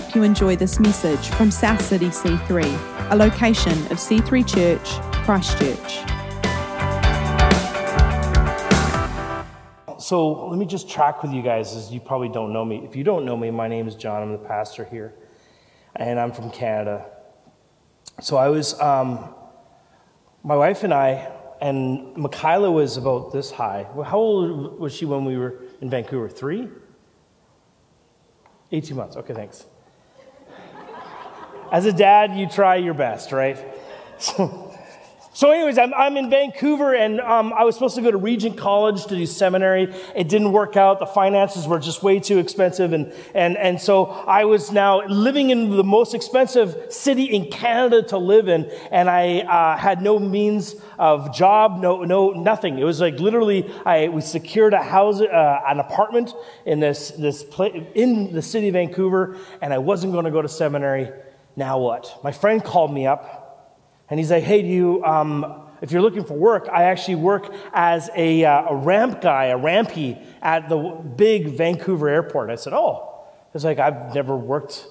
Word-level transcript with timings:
hope 0.00 0.14
you 0.14 0.22
enjoy 0.22 0.56
this 0.56 0.80
message 0.80 1.28
from 1.32 1.50
South 1.50 1.78
City 1.82 2.06
C3, 2.06 3.10
a 3.10 3.14
location 3.14 3.72
of 3.92 3.98
C3 3.98 4.48
Church, 4.48 4.88
Christchurch. 5.22 5.98
So 10.00 10.48
let 10.48 10.58
me 10.58 10.64
just 10.64 10.88
track 10.88 11.22
with 11.22 11.32
you 11.32 11.42
guys 11.42 11.76
as 11.76 11.92
you 11.92 12.00
probably 12.00 12.30
don't 12.30 12.54
know 12.54 12.64
me. 12.64 12.82
If 12.86 12.96
you 12.96 13.04
don't 13.04 13.26
know 13.26 13.36
me, 13.36 13.50
my 13.50 13.68
name 13.68 13.86
is 13.86 13.94
John. 13.94 14.22
I'm 14.22 14.32
the 14.32 14.38
pastor 14.38 14.86
here, 14.86 15.12
and 15.94 16.18
I'm 16.18 16.32
from 16.32 16.50
Canada. 16.50 17.04
So 18.22 18.38
I 18.38 18.48
was, 18.48 18.80
um, 18.80 19.34
my 20.42 20.56
wife 20.56 20.84
and 20.84 20.94
I, 20.94 21.30
and 21.60 22.16
Michaela 22.16 22.72
was 22.72 22.96
about 22.96 23.30
this 23.30 23.50
high. 23.50 23.86
How 24.06 24.16
old 24.16 24.80
was 24.80 24.94
she 24.94 25.04
when 25.04 25.26
we 25.26 25.36
were 25.36 25.60
in 25.82 25.90
Vancouver? 25.90 26.30
Three? 26.30 26.70
18 28.70 28.96
months. 28.96 29.16
Okay, 29.16 29.34
thanks. 29.34 29.66
As 31.72 31.86
a 31.86 31.92
dad, 31.92 32.36
you 32.36 32.46
try 32.46 32.76
your 32.76 32.92
best, 32.92 33.32
right? 33.32 33.56
So, 34.18 34.72
so, 35.32 35.50
anyways, 35.50 35.78
I'm, 35.78 35.94
I'm 35.94 36.18
in 36.18 36.28
Vancouver 36.28 36.94
and 36.94 37.18
um, 37.18 37.54
I 37.54 37.64
was 37.64 37.74
supposed 37.74 37.96
to 37.96 38.02
go 38.02 38.10
to 38.10 38.18
Regent 38.18 38.58
College 38.58 39.06
to 39.06 39.16
do 39.16 39.24
seminary. 39.24 39.84
It 40.14 40.28
didn't 40.28 40.52
work 40.52 40.76
out. 40.76 40.98
The 40.98 41.06
finances 41.06 41.66
were 41.66 41.78
just 41.78 42.02
way 42.02 42.20
too 42.20 42.36
expensive. 42.36 42.92
And, 42.92 43.10
and, 43.34 43.56
and 43.56 43.80
so 43.80 44.04
I 44.04 44.44
was 44.44 44.70
now 44.70 45.00
living 45.06 45.48
in 45.48 45.70
the 45.70 45.82
most 45.82 46.14
expensive 46.14 46.92
city 46.92 47.24
in 47.24 47.50
Canada 47.50 48.02
to 48.08 48.18
live 48.18 48.48
in. 48.48 48.70
And 48.90 49.08
I 49.08 49.38
uh, 49.38 49.78
had 49.78 50.02
no 50.02 50.18
means 50.18 50.76
of 50.98 51.34
job, 51.34 51.80
no, 51.80 52.04
no, 52.04 52.32
nothing. 52.32 52.78
It 52.78 52.84
was 52.84 53.00
like 53.00 53.18
literally, 53.18 53.72
I, 53.86 54.08
we 54.08 54.20
secured 54.20 54.74
a 54.74 54.82
house, 54.82 55.22
uh, 55.22 55.60
an 55.66 55.80
apartment 55.80 56.34
in 56.66 56.80
this, 56.80 57.12
this 57.12 57.42
place, 57.42 57.82
in 57.94 58.34
the 58.34 58.42
city 58.42 58.68
of 58.68 58.74
Vancouver. 58.74 59.38
And 59.62 59.72
I 59.72 59.78
wasn't 59.78 60.12
going 60.12 60.26
to 60.26 60.30
go 60.30 60.42
to 60.42 60.48
seminary. 60.50 61.10
Now 61.56 61.78
what? 61.78 62.20
My 62.24 62.32
friend 62.32 62.62
called 62.62 62.92
me 62.92 63.06
up 63.06 63.78
and 64.08 64.18
he's 64.18 64.30
like, 64.30 64.44
hey, 64.44 64.62
do 64.62 64.68
you, 64.68 65.04
um, 65.04 65.62
if 65.80 65.90
you're 65.90 66.02
looking 66.02 66.24
for 66.24 66.34
work, 66.34 66.68
I 66.72 66.84
actually 66.84 67.16
work 67.16 67.52
as 67.72 68.08
a, 68.14 68.44
uh, 68.44 68.68
a 68.70 68.76
ramp 68.76 69.20
guy, 69.20 69.46
a 69.46 69.56
rampy 69.56 70.18
at 70.40 70.68
the 70.68 70.78
big 70.78 71.48
Vancouver 71.48 72.08
airport. 72.08 72.50
I 72.50 72.56
said, 72.56 72.72
oh. 72.72 73.08
It's 73.54 73.64
like, 73.64 73.78
I've 73.78 74.14
never 74.14 74.36
worked 74.36 74.86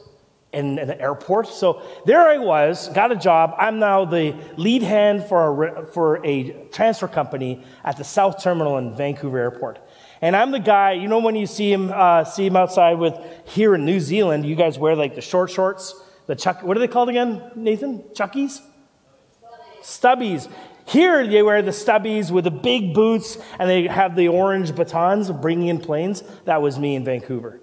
in 0.53 0.77
an 0.77 0.91
airport. 0.91 1.47
So 1.47 1.81
there 2.05 2.21
I 2.21 2.37
was, 2.37 2.89
got 2.89 3.11
a 3.11 3.15
job. 3.15 3.55
I'm 3.57 3.79
now 3.79 4.05
the 4.05 4.35
lead 4.57 4.83
hand 4.83 5.25
for 5.25 5.65
a, 5.65 5.87
for 5.87 6.25
a 6.25 6.67
transfer 6.71 7.07
company 7.07 7.63
at 7.83 7.97
the 7.97 8.03
South 8.03 8.43
Terminal 8.43 8.77
in 8.77 8.95
Vancouver 8.95 9.39
Airport. 9.39 9.79
And 10.21 10.35
I'm 10.35 10.51
the 10.51 10.59
guy, 10.59 10.91
you 10.91 11.07
know, 11.07 11.19
when 11.19 11.35
you 11.35 11.47
see 11.47 11.71
him, 11.71 11.91
uh, 11.91 12.23
see 12.25 12.45
him 12.45 12.55
outside 12.55 12.99
with 12.99 13.17
here 13.45 13.73
in 13.73 13.85
New 13.85 13.99
Zealand, 13.99 14.45
you 14.45 14.55
guys 14.55 14.77
wear 14.77 14.95
like 14.95 15.15
the 15.15 15.21
short 15.21 15.49
shorts, 15.49 15.99
the 16.27 16.35
chuck, 16.35 16.63
what 16.63 16.77
are 16.77 16.79
they 16.79 16.87
called 16.87 17.09
again, 17.09 17.51
Nathan? 17.55 18.03
Chuckies? 18.13 18.61
stubbies. 19.81 20.49
Here 20.85 21.25
they 21.27 21.43
wear 21.43 21.61
the 21.61 21.71
stubbies 21.71 22.31
with 22.31 22.45
the 22.45 22.51
big 22.51 22.93
boots 22.93 23.37
and 23.59 23.69
they 23.69 23.87
have 23.87 24.15
the 24.15 24.27
orange 24.27 24.75
batons 24.75 25.31
bringing 25.31 25.67
in 25.67 25.79
planes. 25.79 26.23
That 26.45 26.61
was 26.61 26.79
me 26.79 26.95
in 26.95 27.03
Vancouver. 27.03 27.59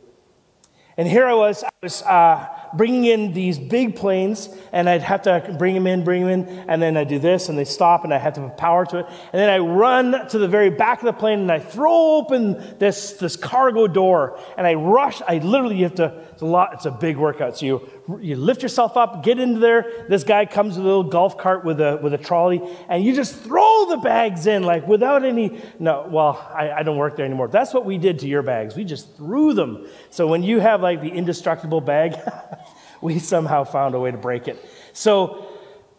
And 0.97 1.07
here 1.07 1.27
I 1.27 1.35
was, 1.35 1.63
was 1.81 2.03
uh, 2.03 2.45
bringing 2.75 3.05
in 3.05 3.33
these 3.33 3.57
big 3.57 3.95
planes, 3.95 4.49
and 4.73 4.89
I'd 4.91 5.03
have 5.03 5.23
to 5.23 5.55
bring 5.61 5.75
them 5.75 5.87
in, 5.87 6.03
bring 6.03 6.27
them 6.27 6.31
in, 6.41 6.49
and 6.69 6.83
then 6.83 6.97
I 6.97 7.05
do 7.05 7.21
this, 7.21 7.49
and 7.49 7.57
they 7.57 7.65
stop, 7.65 8.03
and 8.03 8.13
I 8.13 8.19
have 8.19 8.35
to 8.35 8.41
put 8.41 8.57
power 8.57 8.85
to 8.87 8.99
it. 8.99 9.07
And 9.07 9.41
then 9.41 9.49
I 9.49 9.59
run 9.59 10.27
to 10.31 10.39
the 10.39 10.49
very 10.49 10.71
back 10.71 10.99
of 10.99 11.05
the 11.05 11.13
plane, 11.13 11.39
and 11.39 11.53
I 11.53 11.61
throw 11.61 12.17
open 12.17 12.79
this, 12.81 13.13
this 13.13 13.37
cargo 13.37 13.87
door, 13.87 14.41
and 14.57 14.67
I 14.67 14.75
rush. 14.75 15.23
I 15.29 15.39
literally 15.39 15.77
you 15.77 15.85
have 15.85 15.95
to, 15.97 16.21
it's 16.33 16.43
a 16.43 16.47
lot, 16.47 16.71
it's 16.73 16.87
a 16.87 16.91
big 16.91 17.17
workout. 17.17 17.59
So 17.59 17.67
you, 17.67 17.89
you 18.21 18.35
lift 18.35 18.65
yourself 18.65 18.97
up, 18.97 19.23
get 19.23 19.39
into 19.39 19.61
there. 19.61 20.05
This 20.09 20.25
guy 20.25 20.47
comes 20.47 20.77
with 20.77 20.85
a 20.85 20.89
little 20.89 21.05
golf 21.05 21.39
cart 21.39 21.65
with 21.65 21.81
a, 21.81 22.01
with 22.03 22.13
a 22.13 22.19
trolley, 22.19 22.61
and 22.89 23.05
you 23.05 23.15
just 23.15 23.37
throw 23.37 23.87
the 23.89 23.99
bags 23.99 24.49
in, 24.49 24.65
like 24.65 24.89
without 24.89 25.25
any, 25.25 25.63
no, 25.79 26.09
well, 26.11 26.51
I, 26.53 26.73
I 26.73 26.83
don't 26.83 26.97
work 26.97 27.15
there 27.15 27.25
anymore. 27.25 27.47
That's 27.47 27.73
what 27.73 27.85
we 27.85 27.99
did 27.99 28.19
to 28.19 28.27
your 28.27 28.43
bags. 28.43 28.75
We 28.75 28.83
just 28.83 29.17
threw 29.17 29.55
them. 29.55 29.87
So 30.11 30.27
when 30.27 30.43
you 30.43 30.59
have 30.59 30.81
like 30.81 31.03
the 31.03 31.11
indestructible 31.11 31.68
bag, 31.81 32.17
we 33.01 33.19
somehow 33.19 33.65
found 33.65 33.95
a 33.95 34.01
way 34.01 34.11
to 34.11 34.17
break 34.17 34.49
it. 34.49 34.65
So, 34.93 35.47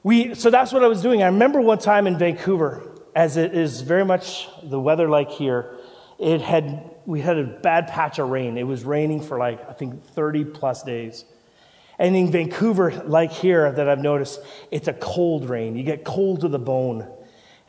we, 0.03 0.35
so 0.35 0.50
that's 0.50 0.72
what 0.72 0.84
I 0.84 0.88
was 0.88 1.02
doing. 1.02 1.24
I 1.24 1.28
remember 1.28 1.62
one 1.62 1.80
time 1.80 2.07
in 2.07 2.18
Vancouver, 2.18 2.84
as 3.16 3.38
it 3.38 3.56
is 3.56 3.81
very 3.81 4.06
much 4.06 4.47
the 4.63 4.79
weather 4.79 5.08
like 5.08 5.29
here, 5.29 5.78
it 6.18 6.41
had, 6.41 6.90
we 7.06 7.22
had 7.22 7.38
a 7.38 7.44
bad 7.44 7.88
patch 7.88 8.19
of 8.19 8.29
rain. 8.29 8.58
It 8.58 8.63
was 8.63 8.84
raining 8.84 9.22
for 9.22 9.38
like, 9.38 9.68
I 9.69 9.74
think, 9.74 10.03
30 10.03 10.46
plus 10.46 10.84
days. 10.84 11.25
And 11.97 12.16
in 12.16 12.31
Vancouver, 12.31 12.91
like 13.06 13.31
here, 13.31 13.72
that 13.72 13.90
I've 13.90 14.00
noticed, 14.00 14.40
it's 14.72 14.88
a 14.88 14.94
cold 14.94 15.50
rain. 15.50 15.75
You 15.75 15.84
get 15.84 16.03
cold 16.03 16.41
to 16.41 16.47
the 16.47 16.59
bone 16.59 17.09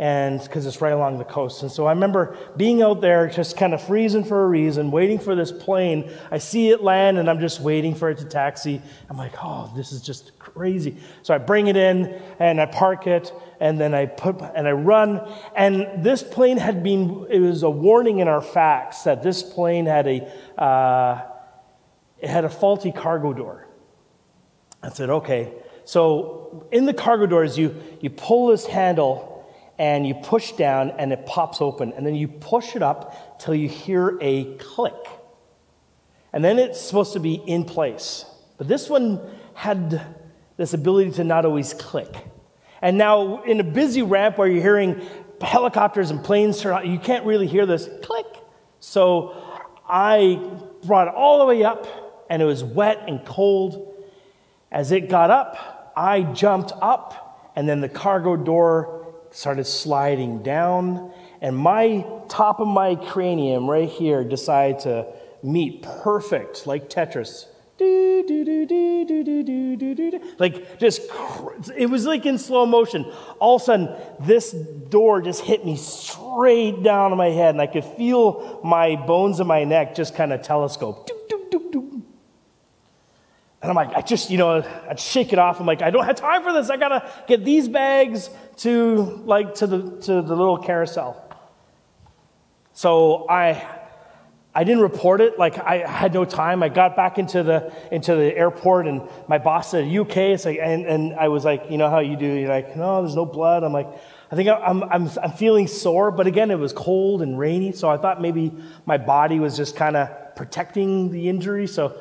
and 0.00 0.40
because 0.40 0.64
it's 0.64 0.80
right 0.80 0.94
along 0.94 1.18
the 1.18 1.26
coast. 1.26 1.60
And 1.60 1.70
so 1.70 1.84
I 1.84 1.92
remember 1.92 2.34
being 2.56 2.80
out 2.80 3.02
there 3.02 3.28
just 3.28 3.58
kind 3.58 3.74
of 3.74 3.82
freezing 3.82 4.24
for 4.24 4.46
a 4.46 4.48
reason, 4.48 4.90
waiting 4.90 5.18
for 5.18 5.34
this 5.34 5.52
plane. 5.52 6.10
I 6.30 6.38
see 6.38 6.70
it 6.70 6.82
land 6.82 7.18
and 7.18 7.28
I'm 7.28 7.38
just 7.38 7.60
waiting 7.60 7.94
for 7.94 8.08
it 8.08 8.16
to 8.16 8.24
taxi. 8.24 8.80
I'm 9.10 9.18
like, 9.18 9.34
oh, 9.42 9.70
this 9.76 9.92
is 9.92 10.00
just 10.00 10.38
crazy. 10.38 10.96
So 11.20 11.34
I 11.34 11.38
bring 11.38 11.66
it 11.66 11.76
in 11.76 12.18
and 12.38 12.62
I 12.62 12.64
park 12.64 13.06
it 13.06 13.30
and 13.60 13.78
then 13.78 13.92
I 13.92 14.06
put 14.06 14.40
and 14.40 14.66
I 14.66 14.72
run. 14.72 15.20
And 15.54 16.02
this 16.02 16.22
plane 16.22 16.56
had 16.56 16.82
been, 16.82 17.26
it 17.28 17.40
was 17.40 17.62
a 17.62 17.68
warning 17.68 18.20
in 18.20 18.28
our 18.28 18.40
facts 18.40 19.02
that 19.02 19.22
this 19.22 19.42
plane 19.42 19.84
had 19.84 20.06
a, 20.06 20.32
uh, 20.58 21.26
it 22.20 22.30
had 22.30 22.46
a 22.46 22.50
faulty 22.50 22.90
cargo 22.90 23.34
door. 23.34 23.68
I 24.82 24.88
said, 24.88 25.10
okay. 25.10 25.52
So 25.84 26.66
in 26.72 26.86
the 26.86 26.94
cargo 26.94 27.26
doors, 27.26 27.58
you, 27.58 27.76
you 28.00 28.08
pull 28.08 28.46
this 28.46 28.64
handle 28.64 29.29
and 29.80 30.06
you 30.06 30.12
push 30.12 30.52
down 30.52 30.90
and 30.98 31.10
it 31.10 31.24
pops 31.24 31.62
open. 31.62 31.94
And 31.94 32.06
then 32.06 32.14
you 32.14 32.28
push 32.28 32.76
it 32.76 32.82
up 32.82 33.40
till 33.40 33.54
you 33.54 33.66
hear 33.66 34.18
a 34.20 34.54
click. 34.58 35.08
And 36.34 36.44
then 36.44 36.58
it's 36.58 36.78
supposed 36.78 37.14
to 37.14 37.18
be 37.18 37.34
in 37.34 37.64
place. 37.64 38.26
But 38.58 38.68
this 38.68 38.90
one 38.90 39.18
had 39.54 40.02
this 40.58 40.74
ability 40.74 41.12
to 41.12 41.24
not 41.24 41.46
always 41.46 41.72
click. 41.72 42.14
And 42.82 42.98
now, 42.98 43.42
in 43.44 43.58
a 43.58 43.64
busy 43.64 44.02
ramp 44.02 44.36
where 44.36 44.46
you're 44.46 44.62
hearing 44.62 45.00
helicopters 45.40 46.10
and 46.10 46.22
planes 46.22 46.62
you 46.62 47.00
can't 47.02 47.24
really 47.24 47.46
hear 47.46 47.64
this 47.64 47.88
click. 48.02 48.26
So 48.80 49.34
I 49.88 50.46
brought 50.84 51.08
it 51.08 51.14
all 51.14 51.38
the 51.38 51.46
way 51.46 51.64
up, 51.64 52.26
and 52.28 52.42
it 52.42 52.44
was 52.44 52.62
wet 52.62 53.04
and 53.08 53.24
cold. 53.24 53.94
As 54.70 54.92
it 54.92 55.08
got 55.08 55.30
up, 55.30 55.92
I 55.96 56.22
jumped 56.22 56.72
up, 56.82 57.52
and 57.56 57.66
then 57.66 57.80
the 57.80 57.88
cargo 57.88 58.36
door 58.36 58.99
started 59.30 59.64
sliding 59.64 60.42
down, 60.42 61.12
and 61.40 61.56
my 61.56 62.04
top 62.28 62.60
of 62.60 62.68
my 62.68 62.94
cranium 62.94 63.68
right 63.68 63.88
here 63.88 64.24
decided 64.24 64.80
to 64.80 65.06
meet 65.42 65.82
perfect, 65.82 66.66
like 66.66 66.90
Tetris. 66.90 67.46
Like, 70.38 70.78
just, 70.78 71.00
it 71.76 71.86
was 71.88 72.04
like 72.04 72.26
in 72.26 72.36
slow 72.36 72.66
motion. 72.66 73.10
All 73.38 73.56
of 73.56 73.62
a 73.62 73.64
sudden, 73.64 73.88
this 74.20 74.52
door 74.52 75.22
just 75.22 75.40
hit 75.40 75.64
me 75.64 75.76
straight 75.76 76.82
down 76.82 77.12
on 77.12 77.18
my 77.18 77.30
head, 77.30 77.54
and 77.54 77.60
I 77.60 77.66
could 77.66 77.84
feel 77.84 78.60
my 78.62 78.96
bones 78.96 79.40
in 79.40 79.46
my 79.46 79.64
neck 79.64 79.94
just 79.94 80.14
kind 80.14 80.32
of 80.32 80.42
telescope. 80.42 81.08
And 83.62 83.70
I'm 83.70 83.76
like, 83.76 83.94
I 83.94 84.00
just, 84.00 84.30
you 84.30 84.38
know, 84.38 84.62
I'd 84.88 84.98
shake 84.98 85.32
it 85.32 85.38
off. 85.38 85.60
I'm 85.60 85.66
like, 85.66 85.82
I 85.82 85.90
don't 85.90 86.04
have 86.06 86.16
time 86.16 86.42
for 86.42 86.52
this. 86.52 86.70
I 86.70 86.76
gotta 86.78 87.10
get 87.26 87.44
these 87.44 87.68
bags 87.68 88.30
to 88.58 89.22
like 89.24 89.54
to 89.56 89.66
the 89.66 90.00
to 90.02 90.22
the 90.22 90.34
little 90.34 90.58
carousel. 90.58 91.22
So 92.72 93.26
I 93.28 93.62
I 94.54 94.64
didn't 94.64 94.82
report 94.82 95.20
it. 95.20 95.38
Like 95.38 95.58
I 95.58 95.86
had 95.86 96.14
no 96.14 96.24
time. 96.24 96.62
I 96.62 96.70
got 96.70 96.96
back 96.96 97.18
into 97.18 97.42
the 97.42 97.72
into 97.92 98.16
the 98.16 98.34
airport, 98.34 98.86
and 98.86 99.02
my 99.28 99.36
boss 99.36 99.70
said, 99.70 99.86
"You 99.86 100.02
okay?" 100.02 100.32
It's 100.32 100.46
like, 100.46 100.58
and, 100.60 100.86
and 100.86 101.14
I 101.14 101.28
was 101.28 101.44
like, 101.44 101.70
you 101.70 101.76
know 101.76 101.90
how 101.90 102.00
you 102.00 102.16
do. 102.16 102.26
You're 102.26 102.48
like, 102.48 102.76
no, 102.76 103.02
there's 103.02 103.14
no 103.14 103.26
blood. 103.26 103.62
I'm 103.62 103.74
like, 103.74 103.88
I 104.32 104.36
think 104.36 104.48
I'm 104.48 104.82
I'm 104.84 105.10
I'm 105.22 105.32
feeling 105.32 105.68
sore, 105.68 106.10
but 106.10 106.26
again, 106.26 106.50
it 106.50 106.58
was 106.58 106.72
cold 106.72 107.20
and 107.20 107.38
rainy, 107.38 107.72
so 107.72 107.88
I 107.90 107.96
thought 107.98 108.20
maybe 108.20 108.52
my 108.86 108.96
body 108.96 109.38
was 109.38 109.56
just 109.56 109.76
kind 109.76 109.96
of 109.96 110.34
protecting 110.34 111.10
the 111.12 111.28
injury. 111.28 111.66
So 111.66 112.00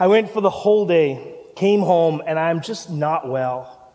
I 0.00 0.06
went 0.06 0.30
for 0.30 0.40
the 0.40 0.48
whole 0.48 0.86
day, 0.86 1.36
came 1.54 1.80
home, 1.80 2.22
and 2.26 2.38
I'm 2.38 2.62
just 2.62 2.88
not 2.88 3.28
well. 3.28 3.92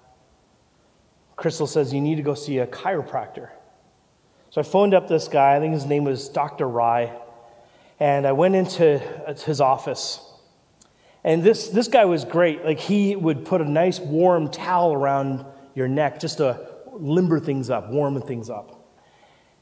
Crystal 1.36 1.66
says, 1.66 1.92
You 1.92 2.00
need 2.00 2.18
to 2.18 2.22
go 2.22 2.36
see 2.36 2.60
a 2.60 2.68
chiropractor. 2.68 3.50
So 4.52 4.62
I 4.62 4.64
phoned 4.64 4.94
up 4.94 5.08
this 5.08 5.28
guy, 5.28 5.56
I 5.56 5.60
think 5.60 5.74
his 5.74 5.88
name 5.88 6.04
was 6.04 6.30
Dr. 6.30 6.70
Rye, 6.70 7.12
and 8.00 8.28
I 8.28 8.34
went 8.34 8.56
into 8.56 9.02
uh, 9.28 9.34
his 9.34 9.60
office. 9.60 10.22
And 11.24 11.42
this, 11.42 11.70
this 11.70 11.88
guy 11.88 12.06
was 12.06 12.24
great. 12.24 12.64
Like, 12.64 12.80
he 12.80 13.16
would 13.16 13.44
put 13.44 13.62
a 13.62 13.66
nice 13.66 14.00
warm 14.00 14.52
towel 14.52 14.94
around 14.94 15.44
your 15.74 15.88
neck 15.88 16.20
just 16.20 16.38
to 16.38 16.70
limber 16.94 17.40
things 17.40 17.72
up, 17.72 17.90
warm 17.90 18.22
things 18.22 18.52
up. 18.52 18.94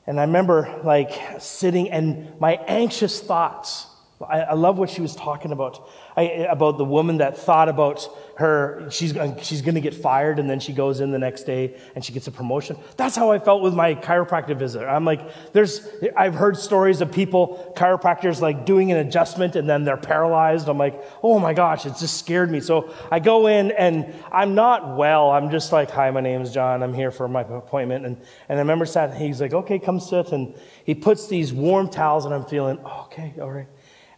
And 0.05 0.19
I 0.19 0.25
remember, 0.25 0.81
like, 0.83 1.13
sitting, 1.39 1.89
and 1.89 2.37
my 2.41 2.55
anxious 2.67 3.21
thoughts 3.21 3.87
I, 4.29 4.41
I 4.41 4.53
love 4.53 4.77
what 4.77 4.89
she 4.89 5.01
was 5.01 5.15
talking 5.15 5.51
about. 5.51 5.89
I, 6.15 6.23
about 6.49 6.77
the 6.77 6.85
woman 6.85 7.17
that 7.17 7.37
thought 7.37 7.69
about 7.69 8.07
her, 8.35 8.87
she's, 8.89 9.15
uh, 9.15 9.39
she's 9.41 9.61
going 9.61 9.75
to 9.75 9.81
get 9.81 9.93
fired, 9.93 10.39
and 10.39 10.49
then 10.49 10.59
she 10.59 10.73
goes 10.73 10.99
in 10.99 11.11
the 11.11 11.19
next 11.19 11.43
day 11.43 11.75
and 11.95 12.03
she 12.03 12.13
gets 12.13 12.27
a 12.27 12.31
promotion. 12.31 12.77
That's 12.97 13.15
how 13.15 13.31
I 13.31 13.39
felt 13.39 13.61
with 13.61 13.73
my 13.73 13.95
chiropractic 13.95 14.57
visit. 14.57 14.83
I'm 14.85 15.05
like, 15.05 15.53
there's, 15.53 15.87
I've 16.15 16.33
heard 16.33 16.57
stories 16.57 17.01
of 17.01 17.11
people, 17.11 17.73
chiropractors, 17.77 18.41
like 18.41 18.65
doing 18.65 18.91
an 18.91 18.97
adjustment 18.97 19.55
and 19.55 19.69
then 19.69 19.83
they're 19.83 19.97
paralyzed. 19.97 20.67
I'm 20.67 20.77
like, 20.77 21.03
oh 21.21 21.39
my 21.39 21.53
gosh, 21.53 21.85
it 21.85 21.95
just 21.97 22.17
scared 22.17 22.49
me. 22.49 22.59
So 22.59 22.93
I 23.11 23.19
go 23.19 23.47
in 23.47 23.71
and 23.71 24.13
I'm 24.31 24.55
not 24.55 24.97
well. 24.97 25.31
I'm 25.31 25.51
just 25.51 25.71
like, 25.71 25.91
hi, 25.91 26.09
my 26.11 26.21
name 26.21 26.41
is 26.41 26.51
John. 26.51 26.81
I'm 26.81 26.93
here 26.93 27.11
for 27.11 27.27
my 27.27 27.41
appointment. 27.41 28.05
And, 28.05 28.17
and 28.49 28.57
I 28.57 28.61
remember 28.61 28.85
sat, 28.85 29.15
he's 29.15 29.41
like, 29.41 29.53
okay, 29.53 29.77
come 29.79 29.99
sit. 29.99 30.31
And 30.31 30.55
he 30.85 30.95
puts 30.95 31.27
these 31.27 31.53
warm 31.53 31.89
towels 31.89 32.25
and 32.25 32.33
I'm 32.33 32.45
feeling, 32.45 32.79
oh, 32.83 33.03
okay, 33.05 33.33
all 33.39 33.51
right. 33.51 33.67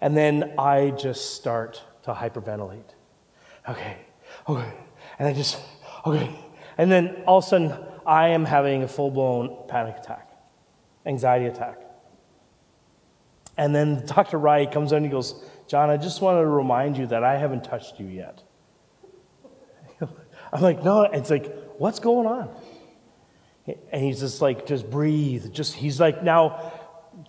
And 0.05 0.15
then 0.15 0.53
I 0.59 0.91
just 0.91 1.33
start 1.33 1.81
to 2.03 2.13
hyperventilate. 2.13 2.93
Okay, 3.67 3.97
okay. 4.47 4.73
And 5.17 5.27
I 5.27 5.33
just, 5.33 5.57
okay. 6.05 6.29
And 6.77 6.91
then 6.91 7.23
all 7.25 7.39
of 7.39 7.43
a 7.43 7.47
sudden, 7.47 7.73
I 8.05 8.27
am 8.27 8.45
having 8.45 8.83
a 8.83 8.87
full 8.87 9.09
blown 9.09 9.67
panic 9.67 9.97
attack, 9.97 10.29
anxiety 11.07 11.47
attack. 11.47 11.79
And 13.57 13.73
then 13.73 14.05
Dr. 14.05 14.37
Wright 14.37 14.71
comes 14.71 14.91
in 14.91 14.97
and 14.97 15.05
he 15.07 15.11
goes, 15.11 15.43
John, 15.67 15.89
I 15.89 15.97
just 15.97 16.21
wanted 16.21 16.41
to 16.41 16.49
remind 16.49 16.99
you 16.99 17.07
that 17.07 17.23
I 17.23 17.37
haven't 17.37 17.63
touched 17.63 17.99
you 17.99 18.05
yet. 18.05 18.43
I'm 20.53 20.61
like, 20.61 20.83
no, 20.83 21.01
it's 21.01 21.31
like, 21.31 21.51
what's 21.79 21.97
going 21.97 22.27
on? 22.27 22.55
And 23.91 24.03
he's 24.03 24.19
just 24.19 24.39
like, 24.39 24.67
just 24.67 24.87
breathe. 24.91 25.51
Just, 25.51 25.73
he's 25.73 25.99
like 25.99 26.21
now 26.21 26.74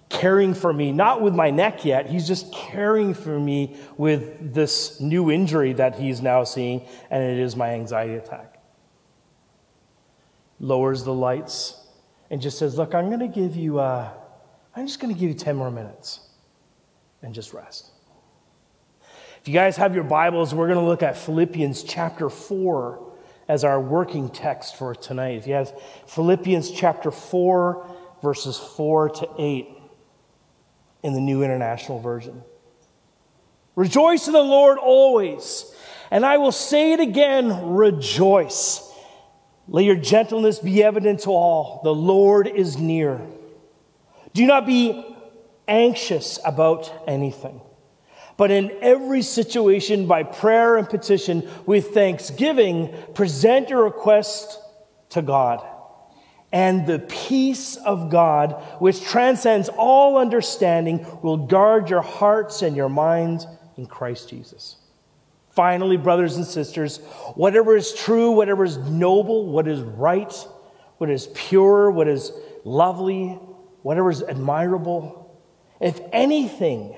caring 0.09 0.55
for 0.55 0.73
me, 0.73 0.93
not 0.93 1.21
with 1.21 1.35
my 1.35 1.51
neck 1.51 1.85
yet. 1.85 2.09
He's 2.09 2.27
just 2.27 2.53
caring 2.53 3.15
for 3.15 3.39
me 3.39 3.77
with 3.97 4.55
this 4.55 5.01
new 5.01 5.31
injury 5.31 5.73
that 5.75 5.97
he's 5.97 6.23
now 6.23 6.45
seeing, 6.45 6.87
and 7.11 7.23
it 7.23 7.39
is 7.39 7.57
my 7.57 7.71
anxiety 7.71 8.15
attack. 8.15 8.61
Lowers 10.61 11.05
the 11.05 11.13
lights 11.13 11.85
and 12.31 12.41
just 12.41 12.59
says, 12.59 12.79
Look, 12.79 12.95
I'm 12.95 13.09
going 13.09 13.21
to 13.21 13.29
give 13.29 13.57
you, 13.57 13.79
uh, 13.79 14.11
I'm 14.75 14.87
just 14.87 15.01
going 15.01 15.13
to 15.13 15.19
give 15.19 15.29
you 15.29 15.35
10 15.35 15.57
more 15.57 15.71
minutes 15.71 16.21
and 17.23 17.35
just 17.35 17.53
rest. 17.53 17.91
If 19.41 19.49
you 19.49 19.55
guys 19.55 19.77
have 19.77 19.95
your 19.95 20.05
Bibles, 20.05 20.55
we're 20.55 20.67
going 20.67 20.79
to 20.79 20.85
look 20.85 21.03
at 21.03 21.17
Philippians 21.17 21.83
chapter 21.83 22.31
4 22.31 23.13
as 23.49 23.65
our 23.65 23.81
working 23.81 24.29
text 24.29 24.77
for 24.77 24.95
tonight. 24.95 25.37
If 25.37 25.47
you 25.47 25.55
have 25.55 25.73
Philippians 26.09 26.71
chapter 26.71 27.11
4, 27.11 27.97
verses 28.23 28.59
4 28.59 29.11
to 29.11 29.29
8 29.39 29.76
in 31.07 31.13
the 31.13 31.21
New 31.21 31.45
International 31.45 32.01
Version. 32.01 32.43
Rejoice 33.77 34.27
in 34.27 34.33
the 34.33 34.43
Lord 34.43 34.77
always. 34.77 35.73
And 36.11 36.27
I 36.27 36.39
will 36.39 36.51
say 36.51 36.95
it 36.95 37.01
again 37.01 37.75
rejoice. 37.75 38.83
Let 39.69 39.85
your 39.85 39.95
gentleness 39.95 40.59
be 40.59 40.83
evident 40.83 41.21
to 41.21 41.31
all. 41.31 41.81
The 41.85 41.95
Lord 41.95 42.49
is 42.49 42.77
near. 42.77 43.25
Do 44.35 44.47
not 44.47 44.67
be 44.67 45.17
anxious 45.69 46.41
about 46.45 46.93
anything, 47.07 47.61
but 48.37 48.51
in 48.51 48.73
every 48.83 49.23
situation, 49.23 50.09
by 50.09 50.25
prayer 50.25 50.77
and 50.77 50.89
petition, 50.89 51.49
with 51.67 51.95
thanksgiving, 51.95 52.93
present 53.15 53.69
your 53.69 53.85
request 53.85 54.59
to 55.11 55.23
God 55.23 55.65
and 56.53 56.87
the 56.87 57.01
peace 57.01 57.77
of 57.77 58.11
God, 58.11 58.53
which 58.79 59.03
transcends 59.03 59.69
all 59.69 60.17
understanding, 60.19 61.07
will 61.23 61.37
guard 61.37 61.91
your 61.91 62.03
hearts 62.03 62.63
and 62.63 62.77
your 62.77 62.89
minds 62.89 63.47
in 63.77 63.87
Christ 63.87 64.31
Jesus. 64.31 64.77
Finally, 65.51 65.97
brothers 65.97 66.37
and 66.37 66.47
sisters, 66.47 66.99
whatever 67.35 67.77
is 67.77 67.95
true, 67.95 68.31
whatever 68.31 68.65
is 68.65 68.77
noble, 68.77 69.47
what 69.47 69.67
is 69.67 69.81
right, 69.81 70.33
what 70.99 71.11
is 71.11 71.29
pure, 71.35 71.91
what 71.91 72.09
is 72.09 72.33
lovely, 72.65 73.39
whatever 73.83 74.11
is 74.11 74.23
admirable, 74.23 75.39
if 75.81 76.01
anything 76.13 76.97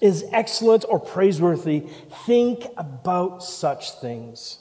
is 0.00 0.24
excellent 0.32 0.84
or 0.88 0.98
praiseworthy, 0.98 1.80
think 2.26 2.64
about 2.76 3.42
such 3.42 3.92
things. 4.00 4.58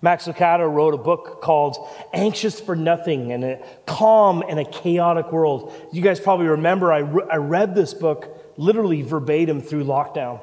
Max 0.00 0.26
Lucado 0.26 0.72
wrote 0.72 0.94
a 0.94 0.98
book 0.98 1.42
called 1.42 1.76
Anxious 2.12 2.60
for 2.60 2.76
Nothing 2.76 3.32
and 3.32 3.44
a 3.44 3.66
Calm 3.86 4.42
in 4.42 4.58
a 4.58 4.64
Chaotic 4.64 5.32
World. 5.32 5.72
You 5.92 6.02
guys 6.02 6.20
probably 6.20 6.46
remember 6.46 6.92
I, 6.92 6.98
re- 6.98 7.26
I 7.30 7.36
read 7.36 7.74
this 7.74 7.94
book 7.94 8.52
literally 8.56 9.02
verbatim 9.02 9.60
through 9.60 9.84
lockdown. 9.84 10.40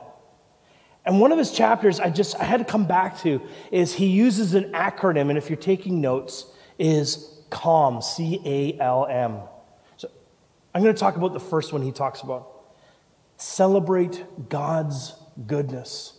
And 1.06 1.22
one 1.22 1.32
of 1.32 1.38
his 1.38 1.52
chapters 1.52 2.00
I 2.00 2.10
just 2.10 2.36
I 2.40 2.44
had 2.44 2.58
to 2.58 2.66
come 2.66 2.86
back 2.86 3.22
to 3.22 3.42
is 3.72 3.94
he 3.94 4.08
uses 4.08 4.56
an 4.56 4.72
acronym, 4.72 5.30
and 5.30 5.38
if 5.38 5.50
you're 5.50 5.58
taking 5.58 6.02
notes, 6.02 6.46
is 6.80 7.44
CALM, 7.52 8.02
C 8.02 8.42
A 8.44 8.80
L 8.82 9.06
M. 9.06 9.40
So 9.98 10.10
I'm 10.74 10.82
going 10.82 10.94
to 10.94 11.00
talk 11.00 11.16
about 11.16 11.34
the 11.34 11.40
first 11.40 11.72
one 11.72 11.82
he 11.82 11.92
talks 11.92 12.22
about. 12.22 12.52
Celebrate 13.38 14.50
God's 14.50 15.14
goodness 15.46 16.15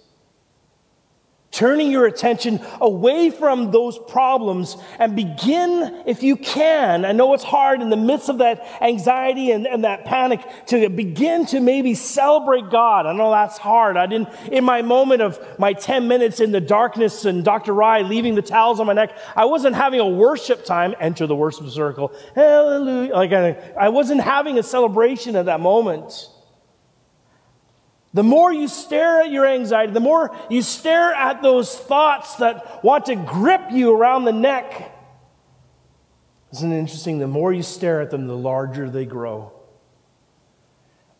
turning 1.50 1.90
your 1.90 2.06
attention 2.06 2.60
away 2.80 3.30
from 3.30 3.70
those 3.70 3.98
problems 3.98 4.76
and 4.98 5.16
begin, 5.16 6.02
if 6.06 6.22
you 6.22 6.36
can, 6.36 7.04
I 7.04 7.12
know 7.12 7.32
it's 7.34 7.44
hard 7.44 7.80
in 7.80 7.88
the 7.88 7.96
midst 7.96 8.28
of 8.28 8.38
that 8.38 8.66
anxiety 8.82 9.50
and, 9.52 9.66
and 9.66 9.84
that 9.84 10.04
panic, 10.04 10.40
to 10.66 10.88
begin 10.88 11.46
to 11.46 11.60
maybe 11.60 11.94
celebrate 11.94 12.70
God. 12.70 13.06
I 13.06 13.12
know 13.12 13.30
that's 13.30 13.58
hard. 13.58 13.96
I 13.96 14.06
didn't, 14.06 14.28
in 14.50 14.64
my 14.64 14.82
moment 14.82 15.22
of 15.22 15.40
my 15.58 15.72
10 15.72 16.08
minutes 16.08 16.40
in 16.40 16.52
the 16.52 16.60
darkness 16.60 17.24
and 17.24 17.44
Dr. 17.44 17.72
Rye 17.72 18.02
leaving 18.02 18.34
the 18.34 18.42
towels 18.42 18.80
on 18.80 18.86
my 18.86 18.92
neck, 18.92 19.16
I 19.34 19.46
wasn't 19.46 19.76
having 19.76 20.00
a 20.00 20.08
worship 20.08 20.64
time, 20.64 20.94
enter 21.00 21.26
the 21.26 21.36
worship 21.36 21.68
circle, 21.68 22.12
hallelujah. 22.34 23.14
Like 23.14 23.32
I, 23.32 23.50
I 23.78 23.88
wasn't 23.88 24.20
having 24.20 24.58
a 24.58 24.62
celebration 24.62 25.36
at 25.36 25.46
that 25.46 25.60
moment. 25.60 26.28
The 28.16 28.22
more 28.22 28.50
you 28.50 28.66
stare 28.66 29.20
at 29.20 29.30
your 29.30 29.46
anxiety, 29.46 29.92
the 29.92 30.00
more 30.00 30.34
you 30.48 30.62
stare 30.62 31.12
at 31.12 31.42
those 31.42 31.76
thoughts 31.76 32.36
that 32.36 32.82
want 32.82 33.04
to 33.06 33.14
grip 33.14 33.70
you 33.70 33.94
around 33.94 34.24
the 34.24 34.32
neck. 34.32 34.90
Isn't 36.50 36.72
it 36.72 36.78
interesting? 36.78 37.18
The 37.18 37.26
more 37.26 37.52
you 37.52 37.62
stare 37.62 38.00
at 38.00 38.10
them, 38.10 38.26
the 38.26 38.34
larger 38.34 38.88
they 38.88 39.04
grow. 39.04 39.52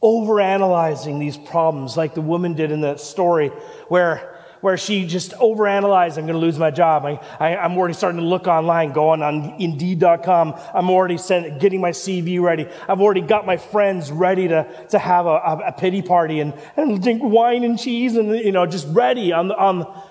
Overanalyzing 0.02 1.18
these 1.18 1.36
problems, 1.36 1.98
like 1.98 2.14
the 2.14 2.22
woman 2.22 2.54
did 2.54 2.72
in 2.72 2.80
that 2.80 2.98
story, 2.98 3.48
where 3.88 4.35
where 4.66 4.76
she 4.76 5.06
just 5.06 5.30
overanalyzed, 5.34 6.18
I'm 6.18 6.26
going 6.26 6.32
to 6.34 6.38
lose 6.38 6.58
my 6.58 6.72
job. 6.72 7.06
I, 7.06 7.50
am 7.64 7.78
already 7.78 7.94
starting 7.94 8.18
to 8.18 8.26
look 8.26 8.48
online, 8.48 8.92
going 8.92 9.22
on 9.22 9.54
Indeed.com. 9.60 10.60
I'm 10.74 10.90
already 10.90 11.18
sent, 11.18 11.60
getting 11.60 11.80
my 11.80 11.92
CV 11.92 12.42
ready. 12.42 12.66
I've 12.88 13.00
already 13.00 13.20
got 13.20 13.46
my 13.46 13.58
friends 13.58 14.10
ready 14.10 14.48
to, 14.48 14.66
to 14.88 14.98
have 14.98 15.26
a, 15.26 15.36
a, 15.68 15.72
pity 15.78 16.02
party 16.02 16.40
and, 16.40 16.52
and 16.76 17.00
drink 17.00 17.22
wine 17.22 17.62
and 17.62 17.78
cheese 17.78 18.16
and, 18.16 18.36
you 18.36 18.50
know, 18.50 18.66
just 18.66 18.88
ready 18.88 19.32
on 19.32 19.46
the, 19.46 19.56
on, 19.56 20.02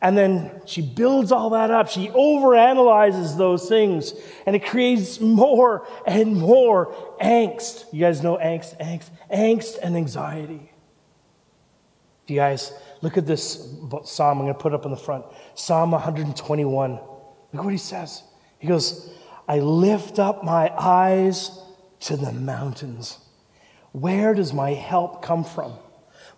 and 0.00 0.16
then 0.16 0.62
she 0.64 0.80
builds 0.80 1.32
all 1.32 1.50
that 1.50 1.72
up. 1.72 1.88
She 1.88 2.06
overanalyzes 2.10 3.36
those 3.36 3.68
things 3.68 4.12
and 4.46 4.54
it 4.54 4.64
creates 4.64 5.18
more 5.18 5.88
and 6.06 6.36
more 6.36 6.94
angst. 7.20 7.92
You 7.92 7.98
guys 7.98 8.22
know 8.22 8.36
angst, 8.36 8.78
angst, 8.78 9.10
angst 9.28 9.78
and 9.82 9.96
anxiety. 9.96 10.70
Do 12.28 12.34
you 12.34 12.38
guys 12.38 12.72
Look 13.04 13.18
at 13.18 13.26
this 13.26 13.68
psalm 14.04 14.38
I'm 14.38 14.44
going 14.46 14.54
to 14.54 14.58
put 14.58 14.72
up 14.72 14.86
in 14.86 14.90
the 14.90 14.96
front 14.96 15.26
Psalm 15.54 15.90
121. 15.90 16.92
Look 16.92 17.02
what 17.52 17.70
he 17.70 17.76
says. 17.76 18.22
He 18.58 18.66
goes, 18.66 19.12
I 19.46 19.58
lift 19.58 20.18
up 20.18 20.42
my 20.42 20.72
eyes 20.74 21.50
to 22.00 22.16
the 22.16 22.32
mountains. 22.32 23.18
Where 23.92 24.32
does 24.32 24.54
my 24.54 24.70
help 24.70 25.20
come 25.20 25.44
from? 25.44 25.74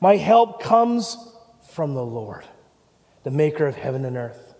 My 0.00 0.16
help 0.16 0.60
comes 0.60 1.16
from 1.70 1.94
the 1.94 2.04
Lord, 2.04 2.44
the 3.22 3.30
maker 3.30 3.68
of 3.68 3.76
heaven 3.76 4.04
and 4.04 4.16
earth. 4.16 4.54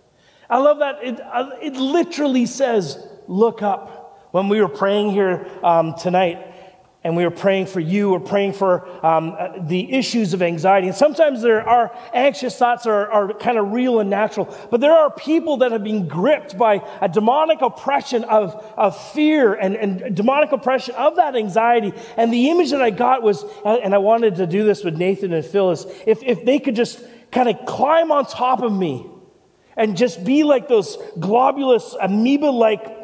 I 0.49 0.59
love 0.59 0.79
that. 0.79 1.03
It, 1.03 1.19
uh, 1.19 1.49
it 1.61 1.73
literally 1.73 2.45
says, 2.45 3.05
Look 3.27 3.61
up. 3.61 4.29
When 4.31 4.47
we 4.47 4.61
were 4.61 4.69
praying 4.69 5.11
here 5.11 5.45
um, 5.61 5.95
tonight, 5.95 6.46
and 7.07 7.15
we 7.15 7.23
are 7.23 7.31
praying 7.31 7.67
for 7.67 7.79
you, 7.79 8.09
we're 8.09 8.19
praying 8.19 8.51
for 8.51 8.85
um, 9.05 9.33
uh, 9.39 9.53
the 9.61 9.93
issues 9.93 10.33
of 10.33 10.41
anxiety. 10.41 10.87
And 10.87 10.95
sometimes 10.95 11.41
there 11.41 11.65
are 11.65 11.97
anxious 12.13 12.57
thoughts 12.57 12.85
are, 12.85 13.09
are 13.09 13.33
kind 13.33 13.57
of 13.57 13.71
real 13.71 14.01
and 14.01 14.09
natural, 14.09 14.53
but 14.69 14.81
there 14.81 14.91
are 14.91 15.09
people 15.09 15.55
that 15.57 15.71
have 15.71 15.85
been 15.85 16.09
gripped 16.09 16.57
by 16.57 16.81
a 16.99 17.07
demonic 17.07 17.61
oppression 17.61 18.25
of, 18.25 18.55
of 18.75 19.01
fear 19.13 19.53
and, 19.53 19.77
and 19.77 20.17
demonic 20.17 20.51
oppression 20.51 20.95
of 20.95 21.15
that 21.15 21.37
anxiety. 21.37 21.93
And 22.17 22.33
the 22.33 22.49
image 22.49 22.71
that 22.71 22.81
I 22.81 22.89
got 22.89 23.23
was, 23.23 23.45
and 23.63 23.95
I 23.95 23.99
wanted 23.99 24.35
to 24.35 24.45
do 24.45 24.65
this 24.65 24.83
with 24.83 24.97
Nathan 24.97 25.31
and 25.31 25.45
Phyllis, 25.45 25.85
if, 26.05 26.21
if 26.23 26.43
they 26.43 26.59
could 26.59 26.75
just 26.75 27.01
kind 27.31 27.47
of 27.47 27.65
climb 27.65 28.11
on 28.11 28.25
top 28.25 28.61
of 28.61 28.73
me 28.73 29.09
and 29.77 29.95
just 29.95 30.25
be 30.25 30.43
like 30.43 30.67
those 30.67 30.97
globulous 31.19 31.95
amoeba 32.01 32.47
like 32.47 32.96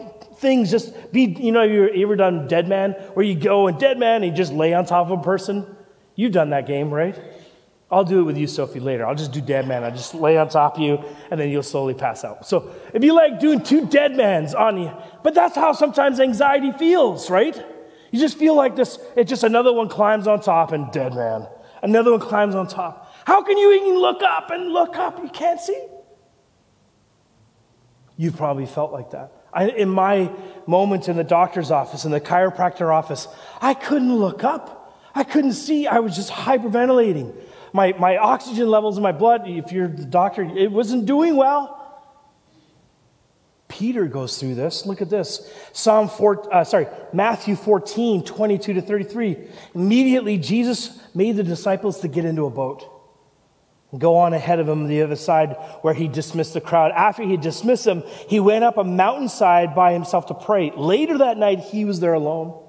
things 0.43 0.69
just 0.69 1.12
be, 1.12 1.23
you 1.23 1.51
know, 1.51 1.63
you 1.63 2.03
ever 2.03 2.15
done 2.15 2.47
Dead 2.47 2.67
Man, 2.67 2.91
where 3.15 3.25
you 3.25 3.33
go 3.33 3.65
and 3.65 3.79
Dead 3.79 3.97
Man 3.97 4.21
and 4.21 4.31
you 4.31 4.38
just 4.38 4.53
lay 4.53 4.75
on 4.75 4.85
top 4.85 5.09
of 5.09 5.19
a 5.19 5.23
person? 5.23 5.65
You've 6.15 6.33
done 6.33 6.51
that 6.51 6.67
game, 6.67 6.93
right? 6.93 7.19
I'll 7.93 8.03
do 8.03 8.21
it 8.21 8.23
with 8.23 8.38
you, 8.38 8.47
Sophie, 8.47 8.79
later. 8.79 9.05
I'll 9.05 9.13
just 9.13 9.31
do 9.31 9.39
dead 9.39 9.67
man. 9.67 9.83
I'll 9.83 9.91
just 9.91 10.15
lay 10.15 10.35
on 10.35 10.50
top 10.50 10.77
of 10.77 10.81
you, 10.81 10.97
and 11.29 11.39
then 11.39 11.50
you'll 11.50 11.62
slowly 11.62 11.93
pass 11.93 12.23
out. 12.23 12.47
So 12.47 12.73
if 12.91 13.03
you 13.03 13.13
like 13.13 13.39
doing 13.39 13.62
two 13.62 13.85
dead 13.85 14.15
mans 14.15 14.55
on 14.55 14.81
you, 14.81 14.91
but 15.23 15.35
that's 15.35 15.55
how 15.55 15.73
sometimes 15.73 16.19
anxiety 16.19 16.71
feels, 16.71 17.29
right? 17.29 17.55
You 18.09 18.19
just 18.19 18.38
feel 18.38 18.55
like 18.55 18.75
this, 18.75 18.97
it's 19.15 19.29
just 19.29 19.43
another 19.43 19.71
one 19.71 19.89
climbs 19.89 20.25
on 20.25 20.41
top 20.41 20.71
and 20.71 20.91
dead 20.91 21.13
man. 21.13 21.47
Another 21.83 22.12
one 22.12 22.19
climbs 22.19 22.55
on 22.55 22.67
top. 22.67 23.13
How 23.25 23.43
can 23.43 23.59
you 23.59 23.71
even 23.73 24.00
look 24.00 24.23
up 24.23 24.50
and 24.50 24.69
look 24.69 24.95
up? 24.95 25.19
You 25.21 25.29
can't 25.29 25.59
see. 25.59 25.88
You've 28.17 28.38
probably 28.38 28.65
felt 28.65 28.91
like 28.91 29.12
that. 29.12 29.31
I, 29.53 29.69
in 29.69 29.89
my 29.89 30.31
moments 30.65 31.07
in 31.07 31.15
the 31.15 31.24
doctor's 31.24 31.72
office, 31.72 32.05
in 32.05 32.12
the 32.12 32.22
chiropractor 32.22 32.93
office, 32.93 33.27
I 33.62 33.74
couldn't 33.74 34.15
look 34.15 34.43
up. 34.43 34.79
I 35.15 35.24
couldn't 35.24 35.53
see. 35.53 35.88
I 35.88 36.00
was 36.00 36.15
just 36.15 36.31
hyperventilating 36.31 37.36
my, 37.74 37.93
my 37.93 38.17
oxygen 38.17 38.69
levels 38.69 38.98
in 38.98 39.03
my 39.03 39.12
blood, 39.12 39.48
if 39.48 39.72
you're 39.72 39.88
the 39.88 40.05
doctor, 40.05 40.43
it 40.43 40.72
wasn't 40.72 41.07
doing 41.07 41.36
well. 41.36 41.79
Peter 43.67 44.05
goes 44.05 44.38
through 44.38 44.53
this. 44.53 44.86
Look 44.86 45.01
at 45.01 45.10
this. 45.10 45.51
Psalm 45.74 46.07
4, 46.07 46.53
uh, 46.53 46.63
sorry, 46.63 46.86
Matthew 47.12 47.55
14, 47.55 48.24
22 48.24 48.74
to 48.75 48.81
33. 48.81 49.48
Immediately, 49.74 50.38
Jesus 50.38 51.00
made 51.15 51.36
the 51.36 51.43
disciples 51.43 52.00
to 52.01 52.07
get 52.07 52.24
into 52.24 52.45
a 52.45 52.51
boat 52.51 52.88
go 53.97 54.17
on 54.17 54.33
ahead 54.33 54.59
of 54.59 54.67
him 54.67 54.83
to 54.83 54.88
the 54.88 55.01
other 55.01 55.15
side 55.15 55.55
where 55.81 55.93
he 55.93 56.07
dismissed 56.07 56.53
the 56.53 56.62
crowd. 56.62 56.91
After 56.91 57.23
he 57.23 57.38
dismissed 57.38 57.85
them, 57.85 58.03
he 58.27 58.39
went 58.39 58.63
up 58.63 58.77
a 58.77 58.83
mountainside 58.83 59.75
by 59.75 59.93
himself 59.93 60.27
to 60.27 60.33
pray. 60.33 60.71
Later 60.75 61.19
that 61.19 61.38
night, 61.38 61.59
he 61.59 61.85
was 61.85 62.00
there 62.00 62.13
alone. 62.13 62.59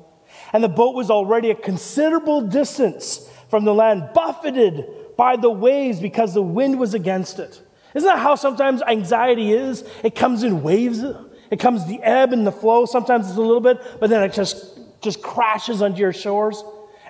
And 0.53 0.63
the 0.63 0.69
boat 0.69 0.95
was 0.95 1.11
already 1.11 1.51
a 1.51 1.55
considerable 1.55 2.43
distance 2.43 3.29
from 3.49 3.65
the 3.65 3.75
land, 3.75 4.11
buffeted 4.15 4.87
by 5.17 5.37
the 5.37 5.51
waves 5.51 6.01
because 6.01 6.35
the 6.35 6.43
wind 6.43 6.79
was 6.79 6.95
against 6.95 7.39
it. 7.39 7.61
Isn't 7.95 8.09
that 8.09 8.19
how 8.19 8.35
sometimes 8.35 8.83
anxiety 8.83 9.53
is? 9.53 9.85
It 10.03 10.15
comes 10.15 10.43
in 10.43 10.63
waves. 10.63 11.03
It 11.51 11.61
comes 11.61 11.87
the 11.87 12.03
ebb 12.03 12.33
and 12.33 12.47
the 12.47 12.53
flow. 12.53 12.87
Sometimes 12.87 13.29
it's 13.29 13.37
a 13.37 13.41
little 13.41 13.61
bit, 13.61 13.81
but 14.01 14.11
then 14.11 14.23
it 14.23 14.33
just, 14.33 14.79
just 15.01 15.23
crashes 15.23 15.81
onto 15.81 16.01
your 16.01 16.13
shores. 16.13 16.63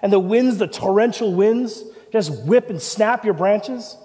And 0.03 0.13
the 0.13 0.19
winds, 0.19 0.59
the 0.59 0.67
torrential 0.67 1.33
winds, 1.33 1.83
just 2.13 2.45
whip 2.45 2.69
and 2.69 2.81
snap 2.81 3.25
your 3.25 3.35
branches. 3.35 3.97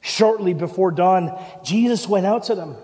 Shortly 0.00 0.54
before 0.54 0.90
dawn, 0.90 1.38
Jesus 1.62 2.08
went 2.08 2.26
out 2.26 2.44
to 2.44 2.54
them, 2.54 2.76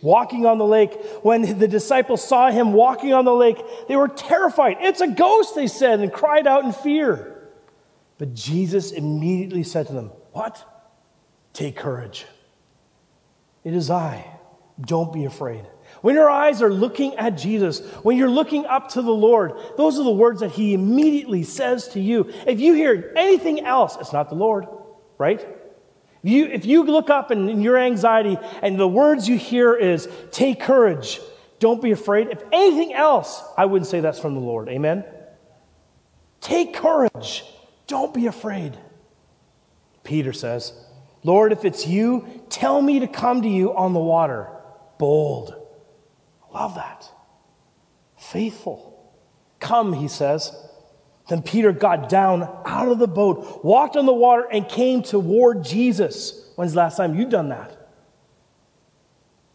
walking 0.00 0.46
on 0.46 0.58
the 0.58 0.64
lake. 0.64 0.94
When 1.22 1.58
the 1.58 1.68
disciples 1.68 2.26
saw 2.26 2.50
him 2.50 2.72
walking 2.72 3.12
on 3.12 3.24
the 3.24 3.34
lake, 3.34 3.62
they 3.88 3.96
were 3.96 4.08
terrified. 4.08 4.78
It's 4.80 5.00
a 5.00 5.08
ghost, 5.08 5.54
they 5.54 5.66
said, 5.66 6.00
and 6.00 6.12
cried 6.12 6.46
out 6.46 6.64
in 6.64 6.72
fear. 6.72 7.50
But 8.18 8.34
Jesus 8.34 8.92
immediately 8.92 9.64
said 9.64 9.88
to 9.88 9.92
them, 9.92 10.12
What? 10.32 10.64
Take 11.52 11.76
courage. 11.76 12.24
It 13.64 13.74
is 13.74 13.90
I. 13.90 14.24
Don't 14.80 15.12
be 15.12 15.26
afraid. 15.26 15.66
When 16.00 16.14
your 16.14 16.30
eyes 16.30 16.62
are 16.62 16.72
looking 16.72 17.16
at 17.16 17.36
Jesus, 17.36 17.80
when 18.02 18.16
you're 18.16 18.30
looking 18.30 18.64
up 18.64 18.88
to 18.90 19.02
the 19.02 19.12
Lord, 19.12 19.52
those 19.76 19.98
are 19.98 20.04
the 20.04 20.10
words 20.10 20.40
that 20.40 20.52
He 20.52 20.72
immediately 20.72 21.42
says 21.42 21.88
to 21.88 22.00
you. 22.00 22.32
If 22.46 22.60
you 22.60 22.72
hear 22.72 23.12
anything 23.14 23.60
else, 23.60 23.98
it's 24.00 24.12
not 24.12 24.30
the 24.30 24.34
Lord, 24.34 24.66
right? 25.18 25.46
If 26.22 26.30
you, 26.30 26.44
if 26.46 26.66
you 26.66 26.84
look 26.84 27.10
up 27.10 27.30
in, 27.30 27.48
in 27.48 27.62
your 27.62 27.76
anxiety 27.76 28.38
and 28.62 28.78
the 28.78 28.88
words 28.88 29.28
you 29.28 29.36
hear 29.36 29.74
is, 29.74 30.08
take 30.30 30.60
courage, 30.60 31.20
don't 31.58 31.82
be 31.82 31.90
afraid. 31.90 32.28
If 32.28 32.42
anything 32.52 32.92
else, 32.92 33.42
I 33.56 33.66
wouldn't 33.66 33.88
say 33.88 34.00
that's 34.00 34.20
from 34.20 34.34
the 34.34 34.40
Lord. 34.40 34.68
Amen? 34.68 35.04
Take 36.40 36.74
courage. 36.74 37.44
Don't 37.86 38.14
be 38.14 38.26
afraid. 38.26 38.76
Peter 40.04 40.32
says, 40.32 40.72
Lord, 41.24 41.52
if 41.52 41.64
it's 41.64 41.86
you, 41.86 42.26
tell 42.48 42.80
me 42.82 43.00
to 43.00 43.06
come 43.06 43.42
to 43.42 43.48
you 43.48 43.74
on 43.76 43.92
the 43.92 44.00
water. 44.00 44.48
Bold. 44.98 45.54
Love 46.52 46.74
that. 46.74 47.08
Faithful. 48.18 49.12
Come, 49.60 49.92
he 49.92 50.08
says. 50.08 50.52
Then 51.28 51.42
Peter 51.42 51.72
got 51.72 52.08
down 52.08 52.42
out 52.64 52.88
of 52.88 52.98
the 52.98 53.06
boat, 53.06 53.64
walked 53.64 53.96
on 53.96 54.06
the 54.06 54.12
water, 54.12 54.46
and 54.50 54.68
came 54.68 55.02
toward 55.02 55.64
Jesus. 55.64 56.50
When's 56.56 56.72
the 56.72 56.78
last 56.78 56.96
time 56.96 57.14
you've 57.14 57.30
done 57.30 57.50
that? 57.50 57.78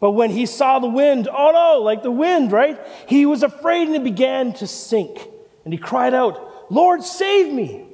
But 0.00 0.12
when 0.12 0.30
he 0.30 0.46
saw 0.46 0.78
the 0.78 0.88
wind, 0.88 1.28
oh 1.30 1.50
no, 1.50 1.82
like 1.82 2.02
the 2.02 2.10
wind, 2.10 2.52
right? 2.52 2.80
He 3.06 3.26
was 3.26 3.42
afraid 3.42 3.88
and 3.88 3.96
he 3.96 3.98
began 3.98 4.52
to 4.54 4.66
sink. 4.66 5.18
And 5.64 5.72
he 5.72 5.78
cried 5.78 6.14
out, 6.14 6.70
Lord, 6.70 7.02
save 7.02 7.52
me. 7.52 7.84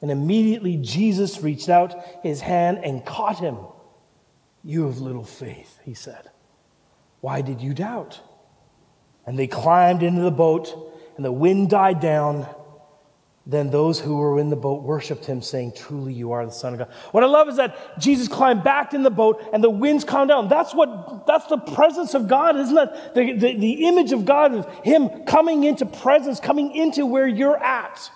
And 0.00 0.10
immediately 0.10 0.76
Jesus 0.76 1.40
reached 1.42 1.68
out 1.68 1.94
his 2.22 2.40
hand 2.40 2.78
and 2.84 3.04
caught 3.04 3.38
him. 3.38 3.56
You 4.62 4.86
have 4.86 4.98
little 4.98 5.24
faith, 5.24 5.78
he 5.84 5.94
said. 5.94 6.30
Why 7.20 7.40
did 7.40 7.60
you 7.60 7.74
doubt? 7.74 8.20
And 9.26 9.38
they 9.38 9.46
climbed 9.46 10.02
into 10.02 10.22
the 10.22 10.30
boat, 10.30 10.72
and 11.16 11.24
the 11.24 11.32
wind 11.32 11.70
died 11.70 12.00
down. 12.00 12.46
Then 13.50 13.70
those 13.70 13.98
who 13.98 14.18
were 14.18 14.38
in 14.38 14.50
the 14.50 14.56
boat 14.56 14.82
worshiped 14.82 15.24
him, 15.24 15.40
saying, 15.40 15.72
Truly, 15.74 16.12
you 16.12 16.32
are 16.32 16.44
the 16.44 16.52
Son 16.52 16.74
of 16.74 16.80
God. 16.80 16.88
What 17.12 17.24
I 17.24 17.26
love 17.26 17.48
is 17.48 17.56
that 17.56 17.98
Jesus 17.98 18.28
climbed 18.28 18.62
back 18.62 18.92
in 18.92 19.02
the 19.02 19.10
boat 19.10 19.42
and 19.54 19.64
the 19.64 19.70
winds 19.70 20.04
calmed 20.04 20.28
down. 20.28 20.48
That's 20.48 20.74
what, 20.74 21.26
that's 21.26 21.46
the 21.46 21.56
presence 21.56 22.12
of 22.12 22.28
God, 22.28 22.56
isn't 22.56 22.74
that? 22.74 23.14
The, 23.14 23.32
the, 23.32 23.56
the 23.56 23.86
image 23.86 24.12
of 24.12 24.26
God 24.26 24.54
is 24.54 24.66
Him 24.84 25.24
coming 25.24 25.64
into 25.64 25.86
presence, 25.86 26.40
coming 26.40 26.76
into 26.76 27.06
where 27.06 27.26
you're 27.26 27.56
at. 27.56 28.10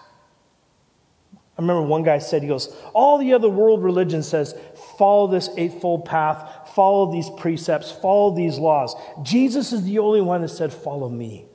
I 1.56 1.62
remember 1.62 1.82
one 1.82 2.02
guy 2.02 2.18
said, 2.18 2.42
he 2.42 2.48
goes, 2.48 2.74
all 2.92 3.16
the 3.16 3.32
other 3.32 3.48
world 3.48 3.82
religion 3.82 4.22
says, 4.22 4.54
follow 4.98 5.28
this 5.28 5.48
eightfold 5.56 6.04
path, 6.04 6.70
follow 6.74 7.10
these 7.10 7.30
precepts, 7.38 7.90
follow 7.90 8.34
these 8.34 8.58
laws. 8.58 8.94
Jesus 9.22 9.72
is 9.72 9.82
the 9.84 9.98
only 9.98 10.20
one 10.20 10.42
that 10.42 10.48
said, 10.48 10.72
follow 10.74 11.08
me. 11.08 11.46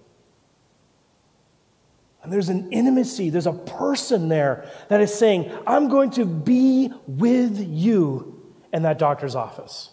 And 2.28 2.34
there's 2.34 2.50
an 2.50 2.74
intimacy, 2.74 3.30
there's 3.30 3.48
a 3.48 3.54
person 3.54 4.28
there 4.28 4.70
that 4.90 5.00
is 5.00 5.14
saying, 5.14 5.50
I'm 5.66 5.88
going 5.88 6.12
to 6.12 6.26
be 6.26 6.92
with 7.08 7.58
you 7.58 8.54
in 8.74 8.84
that 8.84 9.00
doctor's 9.00 9.34
office. 9.34 9.92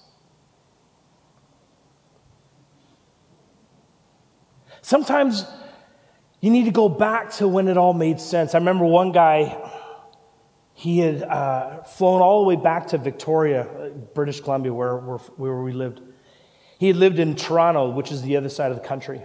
Sometimes 4.82 5.46
you 6.40 6.50
need 6.50 6.64
to 6.64 6.72
go 6.72 6.88
back 6.88 7.30
to 7.34 7.46
when 7.46 7.68
it 7.68 7.76
all 7.76 7.94
made 7.94 8.18
sense. 8.18 8.56
I 8.56 8.58
remember 8.58 8.84
one 8.84 9.12
guy, 9.12 9.70
he 10.72 10.98
had 10.98 11.22
uh, 11.22 11.84
flown 11.84 12.20
all 12.20 12.42
the 12.42 12.48
way 12.48 12.56
back 12.56 12.88
to 12.88 12.98
Victoria, 12.98 13.92
British 14.12 14.40
Columbia, 14.40 14.74
where, 14.74 14.96
where, 14.96 15.18
where 15.18 15.60
we 15.62 15.70
lived. 15.70 16.00
He 16.80 16.88
had 16.88 16.96
lived 16.96 17.20
in 17.20 17.36
Toronto, 17.36 17.90
which 17.90 18.10
is 18.10 18.22
the 18.22 18.36
other 18.36 18.48
side 18.48 18.72
of 18.72 18.76
the 18.76 18.82
country. 18.82 19.22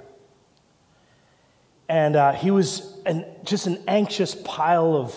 And 1.89 2.15
uh, 2.15 2.33
he 2.33 2.51
was 2.51 2.97
an, 3.05 3.25
just 3.43 3.67
an 3.67 3.83
anxious 3.87 4.35
pile 4.35 4.95
of 4.95 5.13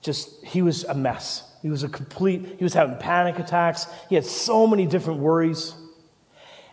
just, 0.00 0.42
he 0.44 0.62
was 0.62 0.84
a 0.84 0.94
mess. 0.94 1.44
He 1.60 1.68
was 1.68 1.82
a 1.82 1.88
complete, 1.88 2.56
he 2.56 2.64
was 2.64 2.72
having 2.72 2.96
panic 2.96 3.38
attacks. 3.38 3.86
He 4.08 4.14
had 4.14 4.24
so 4.24 4.66
many 4.66 4.86
different 4.86 5.20
worries. 5.20 5.74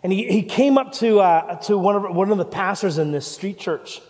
And 0.02 0.14
he, 0.14 0.28
he 0.28 0.44
came 0.44 0.78
up 0.78 0.94
to, 0.94 1.20
uh, 1.20 1.58
to 1.64 1.78
one, 1.78 1.98
of, 1.98 2.16
one 2.16 2.32
of 2.32 2.38
the 2.38 2.46
pastors 2.46 2.98
in 2.98 3.12
this 3.12 3.28
street 3.28 3.60
church. 3.60 4.02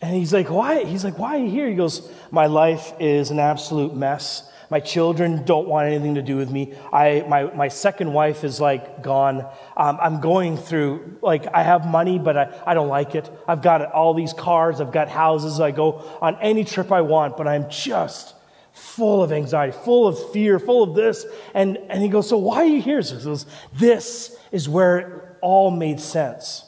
And 0.00 0.16
he's 0.16 0.32
like, 0.32 0.50
why? 0.50 0.84
He's 0.84 1.04
like, 1.04 1.16
why 1.16 1.36
are 1.36 1.38
you 1.38 1.50
here? 1.50 1.68
He 1.68 1.76
goes, 1.76 2.10
my 2.32 2.46
life 2.46 2.92
is 2.98 3.30
an 3.30 3.38
absolute 3.38 3.94
mess. 3.94 4.50
My 4.72 4.80
children 4.80 5.44
don't 5.44 5.68
want 5.68 5.88
anything 5.88 6.14
to 6.14 6.22
do 6.22 6.38
with 6.38 6.50
me. 6.50 6.72
I, 6.90 7.26
my, 7.28 7.42
my 7.54 7.68
second 7.68 8.10
wife 8.10 8.42
is 8.42 8.58
like 8.58 9.02
gone. 9.02 9.46
Um, 9.76 9.98
I'm 10.00 10.18
going 10.22 10.56
through, 10.56 11.18
like, 11.20 11.46
I 11.52 11.62
have 11.62 11.86
money, 11.86 12.18
but 12.18 12.38
I, 12.38 12.62
I 12.66 12.72
don't 12.72 12.88
like 12.88 13.14
it. 13.14 13.30
I've 13.46 13.60
got 13.60 13.92
all 13.92 14.14
these 14.14 14.32
cars. 14.32 14.80
I've 14.80 14.90
got 14.90 15.10
houses. 15.10 15.60
I 15.60 15.72
go 15.72 16.02
on 16.22 16.38
any 16.40 16.64
trip 16.64 16.90
I 16.90 17.02
want, 17.02 17.36
but 17.36 17.46
I'm 17.46 17.68
just 17.68 18.34
full 18.72 19.22
of 19.22 19.30
anxiety, 19.30 19.76
full 19.84 20.08
of 20.08 20.32
fear, 20.32 20.58
full 20.58 20.82
of 20.84 20.94
this. 20.94 21.26
And, 21.52 21.76
and 21.90 22.02
he 22.02 22.08
goes, 22.08 22.26
so 22.26 22.38
why 22.38 22.62
are 22.62 22.64
you 22.64 22.80
here? 22.80 23.02
So 23.02 23.22
goes, 23.22 23.44
this 23.74 24.34
is 24.52 24.70
where 24.70 24.98
it 24.98 25.36
all 25.42 25.70
made 25.70 26.00
sense. 26.00 26.64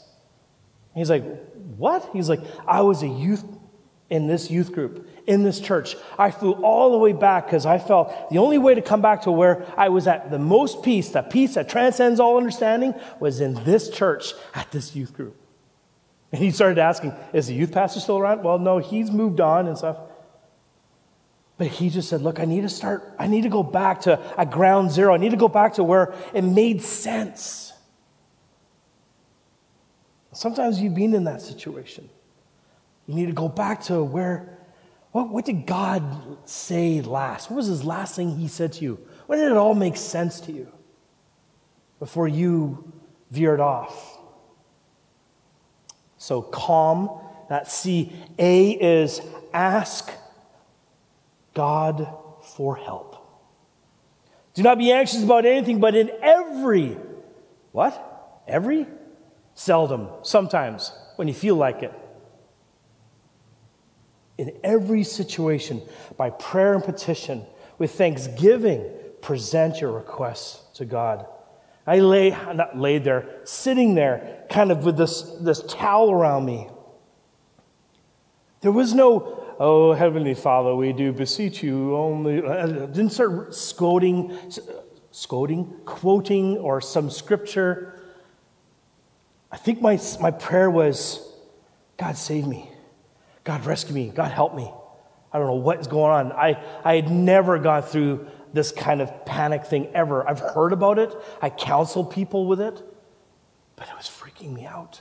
He's 0.95 1.09
like, 1.09 1.25
what? 1.79 2.11
He's 2.13 2.29
like, 2.29 2.43
I 2.67 2.83
was 2.83 3.03
a 3.03 3.09
youth 3.09 3.45
in 4.11 4.27
this 4.27 4.51
youth 4.51 4.73
group, 4.73 5.09
in 5.27 5.43
this 5.43 5.61
church. 5.61 5.97
I 6.19 6.31
flew 6.31 6.53
all 6.53 6.93
the 6.93 6.99
way 6.99 7.13
back 7.13 7.47
because 7.47 7.67
I 7.67 7.79
felt 7.79 8.31
the 8.31 8.39
only 8.39 8.59
way 8.59 8.75
to 8.75 8.83
come 8.83 9.01
back 9.01 9.23
to 9.23 9.33
where 9.33 9.67
I 9.77 9.89
was 9.89 10.07
at 10.07 10.31
the 10.31 10.39
most 10.39 10.83
peace, 10.83 11.11
that 11.11 11.31
peace 11.31 11.55
that 11.55 11.69
transcends 11.69 12.21
all 12.21 12.37
understanding, 12.37 12.95
was 13.19 13.41
in 13.41 13.55
this 13.65 13.89
church 13.89 14.35
at 14.55 14.71
this 14.71 14.95
youth 14.95 15.15
group. 15.15 15.37
And 16.33 16.43
he 16.43 16.51
started 16.51 16.79
asking, 16.79 17.15
Is 17.33 17.47
the 17.47 17.55
youth 17.55 17.73
pastor 17.73 18.01
still 18.01 18.19
around? 18.19 18.43
Well, 18.43 18.59
no, 18.59 18.79
he's 18.79 19.11
moved 19.11 19.41
on 19.41 19.67
and 19.69 19.79
stuff. 19.79 19.99
But 21.57 21.69
he 21.69 21.89
just 21.91 22.09
said, 22.09 22.23
Look, 22.23 22.41
I 22.41 22.45
need 22.45 22.63
to 22.63 22.69
start, 22.69 23.15
I 23.19 23.27
need 23.27 23.43
to 23.43 23.49
go 23.49 23.63
back 23.63 24.03
to 24.03 24.21
a 24.37 24.45
ground 24.45 24.91
zero. 24.91 25.15
I 25.15 25.17
need 25.17 25.31
to 25.31 25.37
go 25.37 25.49
back 25.49 25.75
to 25.75 25.85
where 25.85 26.15
it 26.35 26.43
made 26.43 26.83
sense. 26.83 27.73
Sometimes 30.33 30.81
you've 30.81 30.97
been 30.97 31.15
in 31.15 31.25
that 31.25 31.41
situation. 31.41 32.11
You 33.07 33.15
need 33.15 33.27
to 33.27 33.33
go 33.33 33.49
back 33.49 33.83
to 33.85 34.03
where, 34.03 34.59
What, 35.13 35.29
what 35.29 35.45
did 35.45 35.65
God 35.65 36.03
say 36.49 37.01
last? 37.03 37.51
What 37.51 37.57
was 37.57 37.67
his 37.67 37.85
last 37.85 38.17
thing 38.17 38.37
he 38.37 38.49
said 38.49 38.73
to 38.75 38.85
you? 38.85 38.99
When 39.27 39.39
did 39.39 39.53
it 39.53 39.57
all 39.57 39.75
make 39.75 39.97
sense 39.97 40.41
to 40.41 40.53
you 40.53 40.67
before 42.01 42.27
you 42.27 42.93
veered 43.31 43.61
off? 43.61 44.19
So 46.19 46.43
calm, 46.43 47.21
that 47.49 47.71
C. 47.71 48.13
A 48.39 48.71
is 48.71 49.21
ask 49.53 50.11
God 51.55 52.09
for 52.57 52.75
help. 52.77 53.11
Do 54.55 54.63
not 54.63 54.79
be 54.79 54.91
anxious 54.91 55.23
about 55.23 55.47
anything, 55.47 55.79
but 55.79 55.95
in 55.95 56.11
every, 56.23 56.97
what? 57.73 58.43
Every? 58.49 58.87
Seldom, 59.55 60.09
sometimes, 60.23 60.93
when 61.17 61.29
you 61.29 61.35
feel 61.35 61.55
like 61.55 61.83
it. 61.83 61.93
In 64.37 64.59
every 64.65 65.05
situation, 65.05 65.83
by 66.17 66.31
prayer 66.31 66.75
and 66.75 66.85
petition, 66.85 67.45
with 67.79 67.93
thanksgiving, 67.93 68.85
present 69.21 69.81
your 69.81 69.93
requests 69.93 70.77
to 70.79 70.85
God. 70.85 71.27
I 71.87 72.01
lay, 72.01 72.31
not 72.31 72.79
laid 72.79 73.05
there, 73.05 73.41
sitting 73.45 73.95
there, 73.95 74.45
kind 74.51 74.73
of 74.73 74.85
with 74.85 74.97
this, 74.97 75.23
this 75.41 75.63
towel 75.63 76.11
around 76.11 76.45
me. 76.47 76.69
There 78.61 78.73
was 78.73 78.95
no 78.95 79.45
Oh, 79.61 79.93
Heavenly 79.93 80.35
Father, 80.35 80.75
we 80.75 80.93
do 80.93 81.13
beseech 81.13 81.63
you 81.63 81.97
only. 81.97 82.45
I 82.45 82.67
didn't 82.67 83.11
start 83.11 83.55
scolding, 83.55 84.37
scolding, 85.13 85.67
quoting, 85.85 86.59
or 86.59 86.81
some 86.81 87.09
scripture. 87.09 88.01
I 89.53 89.57
think 89.57 89.81
my, 89.81 90.01
my 90.21 90.33
prayer 90.33 90.71
was 90.71 91.33
God, 91.97 92.17
save 92.17 92.49
me. 92.49 92.69
God, 93.45 93.65
rescue 93.67 93.95
me. 93.95 94.09
God, 94.09 94.31
help 94.31 94.55
me. 94.55 94.71
I 95.33 95.39
don't 95.39 95.47
know 95.47 95.55
what's 95.55 95.87
going 95.87 96.13
on. 96.13 96.33
I, 96.33 96.63
I 96.85 96.97
had 96.97 97.11
never 97.11 97.59
gone 97.59 97.83
through 97.83 98.27
this 98.53 98.73
kind 98.73 99.03
of 99.03 99.27
panic 99.27 99.67
thing 99.67 99.89
ever. 99.95 100.27
I've 100.27 100.39
heard 100.39 100.73
about 100.73 100.99
it, 100.99 101.13
I 101.43 101.51
counsel 101.51 102.05
people 102.05 102.47
with 102.47 102.61
it, 102.61 102.81
but 103.77 103.89
it 103.89 103.95
was 103.97 104.07
freaking 104.07 104.53
me 104.55 104.65
out. 104.65 105.01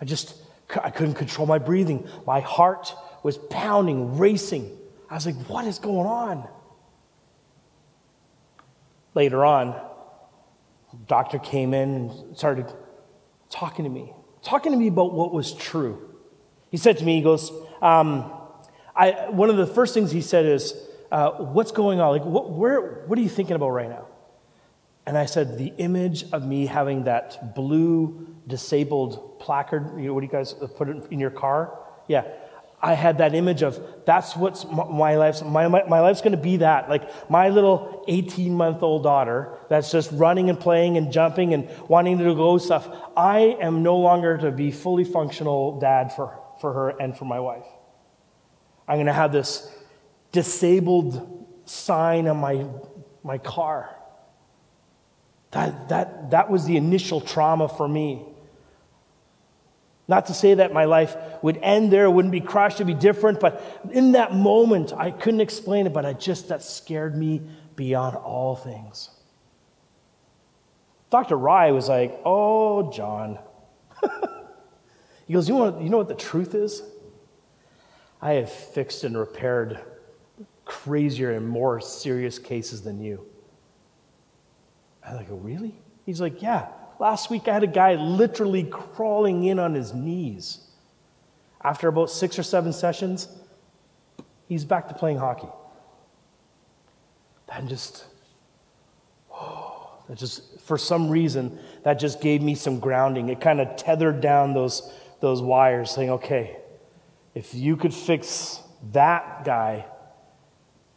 I 0.00 0.04
just, 0.04 0.34
I 0.82 0.90
couldn't 0.90 1.14
control 1.14 1.46
my 1.46 1.58
breathing. 1.58 2.08
My 2.26 2.40
heart 2.40 2.94
was 3.22 3.36
pounding, 3.36 4.16
racing. 4.16 4.70
I 5.10 5.14
was 5.14 5.26
like, 5.26 5.36
what 5.48 5.66
is 5.66 5.78
going 5.80 6.06
on? 6.06 6.48
Later 9.14 9.44
on, 9.44 9.78
doctor 11.08 11.38
came 11.40 11.74
in 11.74 11.94
and 11.96 12.38
started 12.38 12.72
talking 13.50 13.84
to 13.84 13.90
me, 13.90 14.12
talking 14.42 14.70
to 14.70 14.78
me 14.78 14.86
about 14.86 15.12
what 15.12 15.32
was 15.34 15.52
true. 15.52 16.09
He 16.70 16.76
said 16.76 16.98
to 16.98 17.04
me, 17.04 17.16
he 17.16 17.22
goes, 17.22 17.50
um, 17.82 18.32
I, 18.94 19.28
one 19.30 19.50
of 19.50 19.56
the 19.56 19.66
first 19.66 19.94
things 19.94 20.10
he 20.10 20.20
said 20.20 20.46
is, 20.46 20.74
uh, 21.10 21.30
what's 21.30 21.72
going 21.72 22.00
on? 22.00 22.12
Like, 22.12 22.24
what, 22.24 22.50
where, 22.50 23.04
what 23.06 23.18
are 23.18 23.22
you 23.22 23.28
thinking 23.28 23.56
about 23.56 23.70
right 23.70 23.88
now? 23.88 24.06
And 25.06 25.18
I 25.18 25.26
said, 25.26 25.58
the 25.58 25.72
image 25.78 26.30
of 26.32 26.46
me 26.46 26.66
having 26.66 27.04
that 27.04 27.54
blue 27.54 28.28
disabled 28.46 29.40
placard, 29.40 29.98
you 29.98 30.06
know, 30.06 30.14
what 30.14 30.20
do 30.20 30.26
you 30.26 30.32
guys 30.32 30.52
put 30.52 30.88
it 30.88 31.02
in 31.10 31.18
your 31.18 31.30
car? 31.30 31.78
Yeah. 32.06 32.24
I 32.82 32.94
had 32.94 33.18
that 33.18 33.34
image 33.34 33.62
of 33.62 33.78
that's 34.06 34.34
what's 34.34 34.64
my 34.64 35.16
life's 35.16 35.42
my, 35.42 35.68
my, 35.68 35.84
my 35.84 36.00
life's 36.00 36.22
going 36.22 36.32
to 36.32 36.38
be 36.38 36.58
that 36.58 36.88
like 36.88 37.30
my 37.30 37.50
little 37.50 38.04
18 38.08 38.54
month 38.54 38.82
old 38.82 39.02
daughter 39.02 39.58
that's 39.68 39.92
just 39.92 40.10
running 40.12 40.48
and 40.48 40.58
playing 40.58 40.96
and 40.96 41.12
jumping 41.12 41.52
and 41.52 41.68
wanting 41.88 42.16
to 42.16 42.34
go 42.34 42.56
stuff 42.56 42.88
I 43.14 43.58
am 43.60 43.82
no 43.82 43.98
longer 43.98 44.38
to 44.38 44.50
be 44.50 44.70
fully 44.70 45.04
functional 45.04 45.78
dad 45.78 46.14
for 46.14 46.39
for 46.60 46.72
her 46.72 46.88
and 46.90 47.16
for 47.16 47.24
my 47.24 47.40
wife 47.40 47.66
I'm 48.86 48.96
going 48.96 49.06
to 49.06 49.12
have 49.12 49.32
this 49.32 49.72
disabled 50.32 51.46
sign 51.64 52.26
on 52.26 52.38
my 52.38 52.66
my 53.22 53.38
car 53.38 53.94
that 55.52 55.88
that 55.88 56.30
that 56.30 56.50
was 56.50 56.64
the 56.64 56.76
initial 56.76 57.20
trauma 57.20 57.68
for 57.68 57.88
me 57.88 58.24
not 60.10 60.26
to 60.26 60.34
say 60.34 60.54
that 60.54 60.72
my 60.72 60.86
life 60.86 61.16
would 61.40 61.56
end 61.62 61.92
there, 61.92 62.10
wouldn't 62.10 62.32
be 62.32 62.40
crushed, 62.40 62.78
it'd 62.78 62.88
be 62.88 62.94
different, 62.94 63.38
but 63.38 63.80
in 63.92 64.12
that 64.12 64.34
moment, 64.34 64.92
I 64.92 65.12
couldn't 65.12 65.40
explain 65.40 65.86
it, 65.86 65.92
but 65.92 66.04
I 66.04 66.14
just, 66.14 66.48
that 66.48 66.64
scared 66.64 67.16
me 67.16 67.42
beyond 67.76 68.16
all 68.16 68.56
things. 68.56 69.08
Dr. 71.10 71.36
Rye 71.36 71.70
was 71.70 71.88
like, 71.88 72.20
Oh, 72.24 72.90
John. 72.90 73.38
he 75.30 75.34
goes, 75.34 75.48
you 75.48 75.54
know, 75.54 75.70
what, 75.70 75.80
you 75.80 75.90
know 75.90 75.96
what 75.98 76.08
the 76.08 76.14
truth 76.16 76.56
is? 76.56 76.82
I 78.20 78.32
have 78.32 78.50
fixed 78.50 79.04
and 79.04 79.16
repaired 79.16 79.78
crazier 80.64 81.30
and 81.30 81.48
more 81.48 81.80
serious 81.80 82.36
cases 82.36 82.82
than 82.82 83.00
you. 83.00 83.24
I 85.06 85.14
like, 85.14 85.28
oh, 85.30 85.36
really? 85.36 85.76
He's 86.04 86.20
like, 86.20 86.42
yeah. 86.42 86.66
Last 86.98 87.30
week, 87.30 87.46
I 87.46 87.54
had 87.54 87.62
a 87.62 87.68
guy 87.68 87.94
literally 87.94 88.64
crawling 88.64 89.44
in 89.44 89.60
on 89.60 89.72
his 89.72 89.94
knees. 89.94 90.66
After 91.62 91.86
about 91.86 92.10
six 92.10 92.36
or 92.36 92.42
seven 92.42 92.72
sessions, 92.72 93.28
he's 94.48 94.64
back 94.64 94.88
to 94.88 94.94
playing 94.94 95.18
hockey. 95.18 95.46
That 97.46 97.66
just, 97.66 98.04
oh, 99.32 99.92
that 100.08 100.18
just, 100.18 100.60
for 100.62 100.76
some 100.76 101.08
reason, 101.08 101.56
that 101.84 102.00
just 102.00 102.20
gave 102.20 102.42
me 102.42 102.56
some 102.56 102.80
grounding. 102.80 103.28
It 103.28 103.40
kind 103.40 103.60
of 103.60 103.76
tethered 103.76 104.20
down 104.20 104.54
those, 104.54 104.92
those 105.20 105.42
wires, 105.42 105.90
saying, 105.90 106.10
okay, 106.10 106.56
if 107.34 107.54
you 107.54 107.76
could 107.76 107.94
fix 107.94 108.60
that 108.92 109.44
guy, 109.44 109.84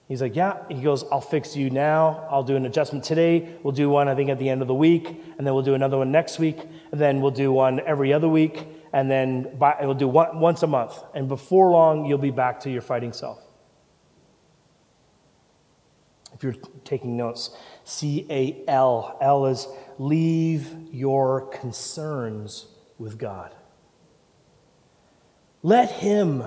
He's 0.07 0.21
like, 0.21 0.35
Yeah. 0.35 0.57
He 0.69 0.81
goes, 0.81 1.03
I'll 1.11 1.21
fix 1.21 1.55
you 1.55 1.69
now. 1.69 2.27
I'll 2.29 2.43
do 2.43 2.55
an 2.55 2.65
adjustment 2.65 3.03
today. 3.03 3.55
We'll 3.63 3.73
do 3.73 3.89
one, 3.89 4.07
I 4.07 4.15
think, 4.15 4.29
at 4.29 4.39
the 4.39 4.49
end 4.49 4.61
of 4.61 4.67
the 4.67 4.73
week. 4.73 5.07
And 5.07 5.47
then 5.47 5.53
we'll 5.53 5.63
do 5.63 5.73
another 5.73 5.97
one 5.97 6.11
next 6.11 6.39
week. 6.39 6.59
And 6.91 6.99
then 7.01 7.21
we'll 7.21 7.31
do 7.31 7.51
one 7.51 7.79
every 7.79 8.13
other 8.13 8.29
week. 8.29 8.67
And 8.91 9.09
then 9.09 9.57
by, 9.57 9.75
we'll 9.81 9.95
do 9.95 10.07
one 10.07 10.39
once 10.39 10.61
a 10.61 10.67
month. 10.67 11.01
And 11.15 11.27
before 11.27 11.71
long, 11.71 12.05
you'll 12.05 12.19
be 12.19 12.31
back 12.31 12.59
to 12.61 12.69
your 12.69 12.81
fighting 12.81 13.13
self. 13.13 13.39
If 16.33 16.43
you're 16.43 16.55
taking 16.83 17.15
notes, 17.15 17.55
C 17.83 18.27
A 18.29 18.63
L. 18.67 19.17
L 19.21 19.45
is 19.45 19.67
leave 19.97 20.75
your 20.91 21.47
concerns 21.47 22.67
with 22.97 23.17
God. 23.17 23.55
Let 25.63 25.89
Him 25.91 26.43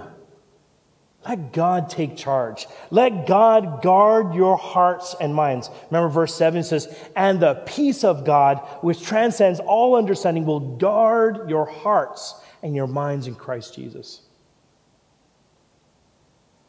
let 1.26 1.52
God 1.52 1.90
take 1.90 2.16
charge. 2.16 2.68
Let 2.90 3.26
God 3.26 3.82
guard 3.82 4.34
your 4.34 4.56
hearts 4.56 5.16
and 5.20 5.34
minds. 5.34 5.70
Remember, 5.90 6.08
verse 6.08 6.34
7 6.36 6.62
says, 6.62 6.86
And 7.16 7.40
the 7.40 7.54
peace 7.66 8.04
of 8.04 8.24
God, 8.24 8.58
which 8.80 9.02
transcends 9.02 9.58
all 9.58 9.96
understanding, 9.96 10.46
will 10.46 10.76
guard 10.76 11.50
your 11.50 11.66
hearts 11.66 12.34
and 12.62 12.76
your 12.76 12.86
minds 12.86 13.26
in 13.26 13.34
Christ 13.34 13.74
Jesus. 13.74 14.22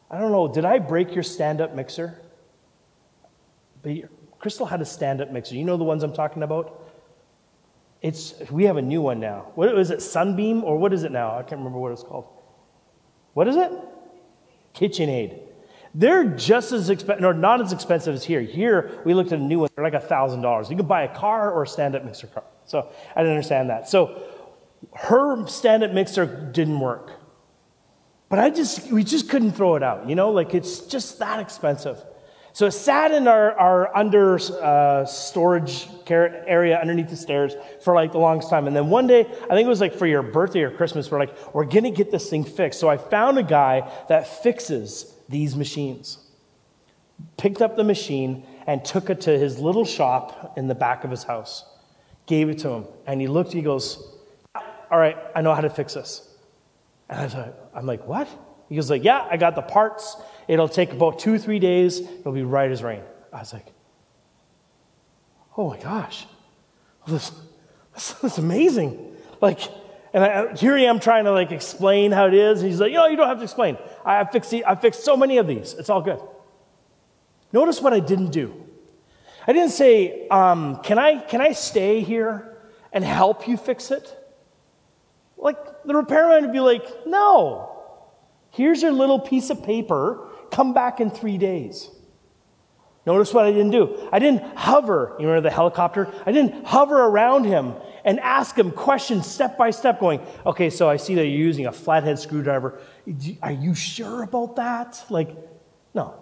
I 0.09 0.19
don't 0.19 0.31
know, 0.31 0.47
did 0.47 0.65
I 0.65 0.79
break 0.79 1.13
your 1.13 1.23
stand 1.23 1.61
up 1.61 1.75
mixer? 1.75 2.19
But 3.83 3.91
Crystal 4.39 4.65
had 4.65 4.81
a 4.81 4.85
stand 4.85 5.21
up 5.21 5.31
mixer. 5.31 5.53
You 5.53 5.65
know 5.65 5.77
the 5.77 5.83
ones 5.83 6.01
I'm 6.01 6.13
talking 6.13 6.41
about? 6.41 6.83
It's, 8.01 8.33
we 8.49 8.63
have 8.63 8.77
a 8.77 8.81
new 8.81 9.01
one 9.01 9.19
now. 9.19 9.51
What 9.53 9.77
is 9.77 9.91
it, 9.91 10.01
Sunbeam, 10.01 10.63
or 10.63 10.77
what 10.77 10.93
is 10.93 11.03
it 11.03 11.11
now? 11.11 11.37
I 11.37 11.43
can't 11.43 11.59
remember 11.59 11.77
what 11.77 11.91
it's 11.91 12.03
called. 12.03 12.36
What 13.37 13.47
is 13.47 13.55
it? 13.55 13.71
KitchenAid. 14.73 15.39
They're 15.93 16.23
just 16.23 16.71
as 16.71 16.89
expensive, 16.89 17.23
or 17.23 17.35
not 17.35 17.61
as 17.61 17.71
expensive 17.71 18.15
as 18.15 18.23
here. 18.23 18.41
Here, 18.41 18.99
we 19.05 19.13
looked 19.13 19.31
at 19.31 19.37
a 19.37 19.43
new 19.43 19.59
one, 19.59 19.69
they're 19.75 19.83
like 19.83 19.93
$1,000. 19.93 20.69
You 20.71 20.75
can 20.75 20.87
buy 20.87 21.03
a 21.03 21.15
car 21.15 21.51
or 21.51 21.61
a 21.61 21.67
stand 21.67 21.95
up 21.95 22.03
mixer 22.03 22.25
car. 22.25 22.43
So 22.65 22.89
I 23.15 23.19
didn't 23.19 23.33
understand 23.33 23.69
that. 23.69 23.87
So 23.87 24.23
her 24.91 25.45
stand 25.45 25.83
up 25.83 25.91
mixer 25.91 26.25
didn't 26.51 26.79
work. 26.79 27.11
But 28.27 28.39
I 28.39 28.49
just, 28.49 28.91
we 28.91 29.03
just 29.03 29.29
couldn't 29.29 29.51
throw 29.51 29.75
it 29.75 29.83
out, 29.83 30.09
you 30.09 30.15
know, 30.15 30.31
like 30.31 30.55
it's 30.55 30.79
just 30.79 31.19
that 31.19 31.39
expensive. 31.39 32.03
So 32.57 32.65
it 32.65 32.71
sat 32.71 33.11
in 33.11 33.27
our, 33.27 33.51
our 33.51 33.95
under 33.95 34.39
uh, 34.39 35.05
storage 35.05 35.87
area 36.09 36.79
underneath 36.81 37.11
the 37.11 37.15
stairs 37.15 37.53
for 37.83 37.93
like 37.93 38.13
the 38.13 38.17
longest 38.17 38.49
time. 38.49 38.65
And 38.65 38.75
then 38.75 38.89
one 38.89 39.05
day, 39.05 39.19
I 39.19 39.49
think 39.49 39.67
it 39.67 39.69
was 39.69 39.79
like 39.79 39.93
for 39.93 40.07
your 40.07 40.23
birthday 40.23 40.63
or 40.63 40.71
Christmas, 40.71 41.11
we're 41.11 41.19
like, 41.19 41.53
we're 41.53 41.65
going 41.65 41.83
to 41.83 41.91
get 41.91 42.09
this 42.09 42.31
thing 42.31 42.43
fixed. 42.43 42.79
So 42.79 42.89
I 42.89 42.97
found 42.97 43.37
a 43.37 43.43
guy 43.43 43.87
that 44.09 44.41
fixes 44.41 45.13
these 45.29 45.55
machines. 45.55 46.17
Picked 47.37 47.61
up 47.61 47.75
the 47.75 47.83
machine 47.83 48.43
and 48.65 48.83
took 48.83 49.11
it 49.11 49.21
to 49.21 49.37
his 49.37 49.59
little 49.59 49.85
shop 49.85 50.57
in 50.57 50.67
the 50.67 50.73
back 50.73 51.03
of 51.03 51.11
his 51.11 51.21
house. 51.21 51.63
Gave 52.25 52.49
it 52.49 52.57
to 52.61 52.69
him. 52.69 52.85
And 53.05 53.21
he 53.21 53.27
looked, 53.27 53.53
he 53.53 53.61
goes, 53.61 54.03
All 54.55 54.97
right, 54.97 55.15
I 55.35 55.43
know 55.43 55.53
how 55.53 55.61
to 55.61 55.69
fix 55.69 55.93
this. 55.93 56.27
And 57.07 57.21
I 57.21 57.27
thought, 57.27 57.53
I'm 57.75 57.85
like, 57.85 58.07
What? 58.07 58.27
He 58.69 58.75
goes 58.75 58.89
like, 58.89 59.03
yeah, 59.03 59.27
I 59.29 59.37
got 59.37 59.55
the 59.55 59.61
parts. 59.61 60.17
It'll 60.47 60.67
take 60.67 60.91
about 60.91 61.19
two, 61.19 61.39
three 61.39 61.59
days. 61.59 61.99
It'll 61.99 62.31
be 62.33 62.43
right 62.43 62.69
as 62.69 62.83
rain. 62.83 63.01
I 63.31 63.39
was 63.39 63.53
like, 63.53 63.65
oh 65.57 65.69
my 65.69 65.79
gosh, 65.79 66.25
this, 67.07 67.31
this 67.93 68.15
is 68.23 68.37
amazing. 68.37 69.15
Like, 69.41 69.59
And 70.13 70.23
I, 70.23 70.55
here 70.55 70.75
I 70.75 70.81
am 70.81 70.99
trying 70.99 71.25
to 71.25 71.31
like 71.31 71.51
explain 71.51 72.11
how 72.11 72.27
it 72.27 72.33
is. 72.33 72.61
And 72.61 72.69
he's 72.69 72.79
like, 72.79 72.91
know, 72.91 73.07
you 73.07 73.17
don't 73.17 73.27
have 73.27 73.37
to 73.37 73.43
explain. 73.43 73.77
I, 74.05 74.21
I 74.21 74.25
fixed, 74.25 74.53
I 74.53 74.75
fixed 74.75 75.03
so 75.03 75.15
many 75.15 75.37
of 75.37 75.47
these. 75.47 75.73
It's 75.73 75.89
all 75.89 76.01
good. 76.01 76.19
Notice 77.53 77.81
what 77.81 77.93
I 77.93 77.99
didn't 77.99 78.31
do. 78.31 78.53
I 79.47 79.53
didn't 79.53 79.71
say, 79.71 80.27
um, 80.29 80.81
can, 80.83 80.97
I, 80.97 81.19
can 81.19 81.39
I 81.39 81.53
stay 81.53 82.01
here 82.01 82.57
and 82.91 83.03
help 83.03 83.47
you 83.47 83.57
fix 83.57 83.91
it? 83.91 84.13
Like 85.37 85.57
the 85.83 85.95
repairman 85.95 86.43
would 86.43 86.53
be 86.53 86.59
like, 86.59 86.83
no. 87.05 87.76
Here's 88.57 88.81
your 88.81 88.91
little 88.91 89.19
piece 89.19 89.51
of 89.51 89.63
paper. 89.63 90.27
Come 90.49 90.73
back 90.73 90.99
in 90.99 91.11
three 91.11 91.37
days. 91.37 91.91
Notice 93.05 93.31
what 93.31 93.45
I 93.45 93.51
didn't 93.51 93.69
do. 93.69 94.09
I 94.11 94.17
didn't 94.17 94.41
hover, 94.57 95.15
you 95.19 95.27
remember 95.27 95.47
the 95.47 95.55
helicopter? 95.55 96.11
I 96.25 96.31
didn't 96.31 96.65
hover 96.65 96.97
around 96.97 97.45
him 97.45 97.75
and 98.03 98.19
ask 98.19 98.57
him 98.57 98.71
questions 98.71 99.27
step 99.27 99.59
by 99.59 99.69
step, 99.69 99.99
going, 99.99 100.21
okay, 100.45 100.71
so 100.71 100.89
I 100.89 100.97
see 100.97 101.13
that 101.15 101.25
you're 101.25 101.37
using 101.37 101.67
a 101.67 101.71
flathead 101.71 102.17
screwdriver. 102.17 102.79
Are 103.43 103.51
you 103.51 103.75
sure 103.75 104.23
about 104.23 104.55
that? 104.55 105.05
Like, 105.09 105.29
no. 105.93 106.15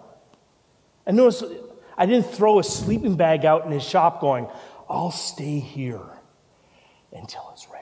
And 1.06 1.16
notice 1.16 1.42
I 1.96 2.04
didn't 2.04 2.30
throw 2.32 2.58
a 2.58 2.64
sleeping 2.64 3.16
bag 3.16 3.46
out 3.46 3.64
in 3.64 3.72
his 3.72 3.82
shop 3.82 4.20
going, 4.20 4.46
I'll 4.88 5.10
stay 5.10 5.58
here 5.58 6.06
until 7.12 7.48
it's 7.52 7.66
ready. 7.68 7.75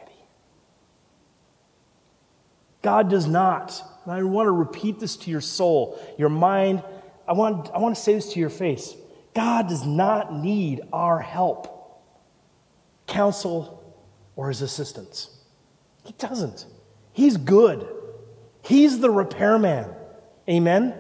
God 2.85 3.09
does 3.09 3.27
not, 3.27 3.83
and 4.05 4.13
I 4.13 4.23
want 4.23 4.47
to 4.47 4.53
repeat 4.53 5.01
this 5.01 5.17
to 5.17 5.31
your 5.31 5.41
soul, 5.41 5.99
your 6.19 6.29
mind, 6.29 6.83
I 7.27 7.33
want, 7.33 7.71
I 7.75 7.79
want 7.79 7.97
to 7.97 8.01
say 8.01 8.13
this 8.13 8.35
to 8.35 8.41
your 8.41 8.51
face. 8.51 8.95
God 9.35 9.69
does 9.71 9.87
not 9.87 10.35
need 10.35 10.83
our 10.93 11.19
help, 11.19 12.03
counsel, 13.07 13.83
or 14.37 14.49
his 14.49 14.61
assistance. 14.61 15.31
He 16.05 16.13
doesn't. 16.19 16.67
He's 17.15 17.39
good. 17.39 17.89
He's 18.63 19.01
the 19.01 19.11
repairman. 19.11 19.89
Amen? 20.47 20.95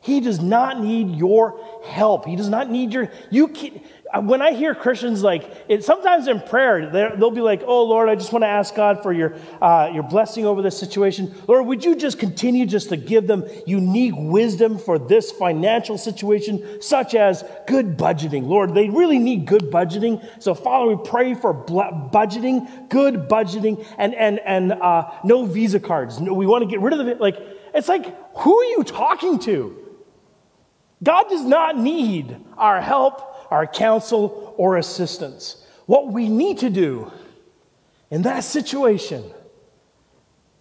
He 0.00 0.18
does 0.18 0.40
not 0.40 0.82
need 0.82 1.14
your 1.14 1.61
help. 1.84 2.26
He 2.26 2.36
does 2.36 2.48
not 2.48 2.70
need 2.70 2.92
your. 2.92 3.10
You 3.30 3.48
can, 3.48 3.80
when 4.20 4.42
I 4.42 4.52
hear 4.52 4.74
Christians 4.74 5.22
like 5.22 5.50
it, 5.68 5.84
sometimes 5.84 6.28
in 6.28 6.40
prayer, 6.40 6.90
they'll 6.90 7.30
be 7.30 7.40
like, 7.40 7.62
"Oh 7.64 7.84
Lord, 7.84 8.08
I 8.08 8.14
just 8.14 8.32
want 8.32 8.42
to 8.42 8.48
ask 8.48 8.74
God 8.74 9.02
for 9.02 9.12
your 9.12 9.34
uh, 9.60 9.90
your 9.92 10.02
blessing 10.02 10.44
over 10.44 10.62
this 10.62 10.78
situation. 10.78 11.34
Lord, 11.48 11.66
would 11.66 11.84
you 11.84 11.96
just 11.96 12.18
continue 12.18 12.66
just 12.66 12.90
to 12.90 12.96
give 12.96 13.26
them 13.26 13.44
unique 13.66 14.14
wisdom 14.16 14.78
for 14.78 14.98
this 14.98 15.32
financial 15.32 15.98
situation, 15.98 16.80
such 16.82 17.14
as 17.14 17.44
good 17.66 17.96
budgeting. 17.96 18.46
Lord, 18.46 18.74
they 18.74 18.88
really 18.88 19.18
need 19.18 19.46
good 19.46 19.70
budgeting. 19.70 20.22
So 20.42 20.54
Father, 20.54 20.94
we 20.94 21.02
pray 21.04 21.34
for 21.34 21.54
budgeting, 21.54 22.88
good 22.88 23.28
budgeting, 23.28 23.84
and 23.98 24.14
and 24.14 24.40
and 24.40 24.72
uh, 24.72 25.10
no 25.24 25.46
Visa 25.46 25.80
cards. 25.80 26.20
No, 26.20 26.34
We 26.34 26.46
want 26.46 26.62
to 26.62 26.68
get 26.68 26.80
rid 26.80 26.92
of 26.92 27.04
the 27.04 27.14
like. 27.16 27.36
It's 27.74 27.88
like, 27.88 28.04
who 28.36 28.58
are 28.58 28.64
you 28.64 28.84
talking 28.84 29.38
to? 29.40 29.81
God 31.02 31.28
does 31.28 31.44
not 31.44 31.76
need 31.76 32.36
our 32.56 32.80
help, 32.80 33.50
our 33.50 33.66
counsel, 33.66 34.54
or 34.56 34.76
assistance. 34.76 35.64
What 35.86 36.12
we 36.12 36.28
need 36.28 36.58
to 36.58 36.70
do 36.70 37.10
in 38.10 38.22
that 38.22 38.44
situation, 38.44 39.24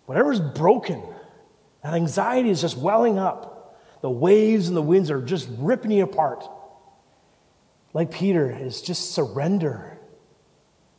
whatever's 0.05 0.39
broken, 0.39 1.03
that 1.83 1.93
anxiety 1.93 2.49
is 2.49 2.61
just 2.61 2.77
welling 2.77 3.19
up, 3.19 3.77
the 4.01 4.09
waves 4.09 4.67
and 4.67 4.75
the 4.75 4.81
winds 4.81 5.11
are 5.11 5.21
just 5.21 5.47
ripping 5.57 5.91
you 5.91 6.03
apart. 6.03 6.43
Like 7.93 8.11
Peter, 8.11 8.49
is 8.49 8.81
just 8.81 9.11
surrender. 9.11 9.99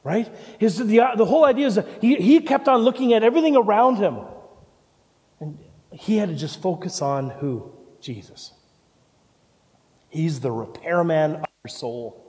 Right? 0.04 0.32
His, 0.58 0.78
the, 0.78 1.00
uh, 1.00 1.16
the 1.16 1.24
whole 1.24 1.44
idea 1.44 1.66
is 1.66 1.76
that 1.76 1.86
he, 2.00 2.16
he 2.16 2.40
kept 2.40 2.68
on 2.68 2.82
looking 2.82 3.12
at 3.12 3.22
everything 3.22 3.56
around 3.56 3.96
him. 3.96 4.18
And 5.40 5.58
he 5.92 6.16
had 6.16 6.28
to 6.28 6.34
just 6.34 6.60
focus 6.60 7.02
on 7.02 7.30
who? 7.30 7.72
Jesus. 8.00 8.52
He's 10.12 10.40
the 10.40 10.52
repairman 10.52 11.36
of 11.36 11.46
your 11.64 11.70
soul. 11.70 12.22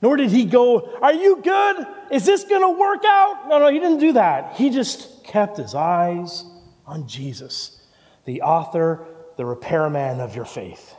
Nor 0.00 0.16
did 0.16 0.30
he 0.30 0.46
go, 0.46 0.98
Are 1.02 1.12
you 1.12 1.42
good? 1.42 1.86
Is 2.10 2.24
this 2.24 2.44
going 2.44 2.62
to 2.62 2.80
work 2.80 3.04
out? 3.04 3.48
No, 3.48 3.58
no, 3.58 3.68
he 3.68 3.78
didn't 3.78 3.98
do 3.98 4.14
that. 4.14 4.54
He 4.54 4.70
just 4.70 5.24
kept 5.24 5.58
his 5.58 5.74
eyes 5.74 6.46
on 6.86 7.06
Jesus, 7.06 7.82
the 8.24 8.40
author, 8.40 9.06
the 9.36 9.44
repairman 9.44 10.20
of 10.20 10.34
your 10.34 10.46
faith. 10.46 10.94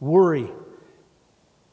Worry. 0.00 0.50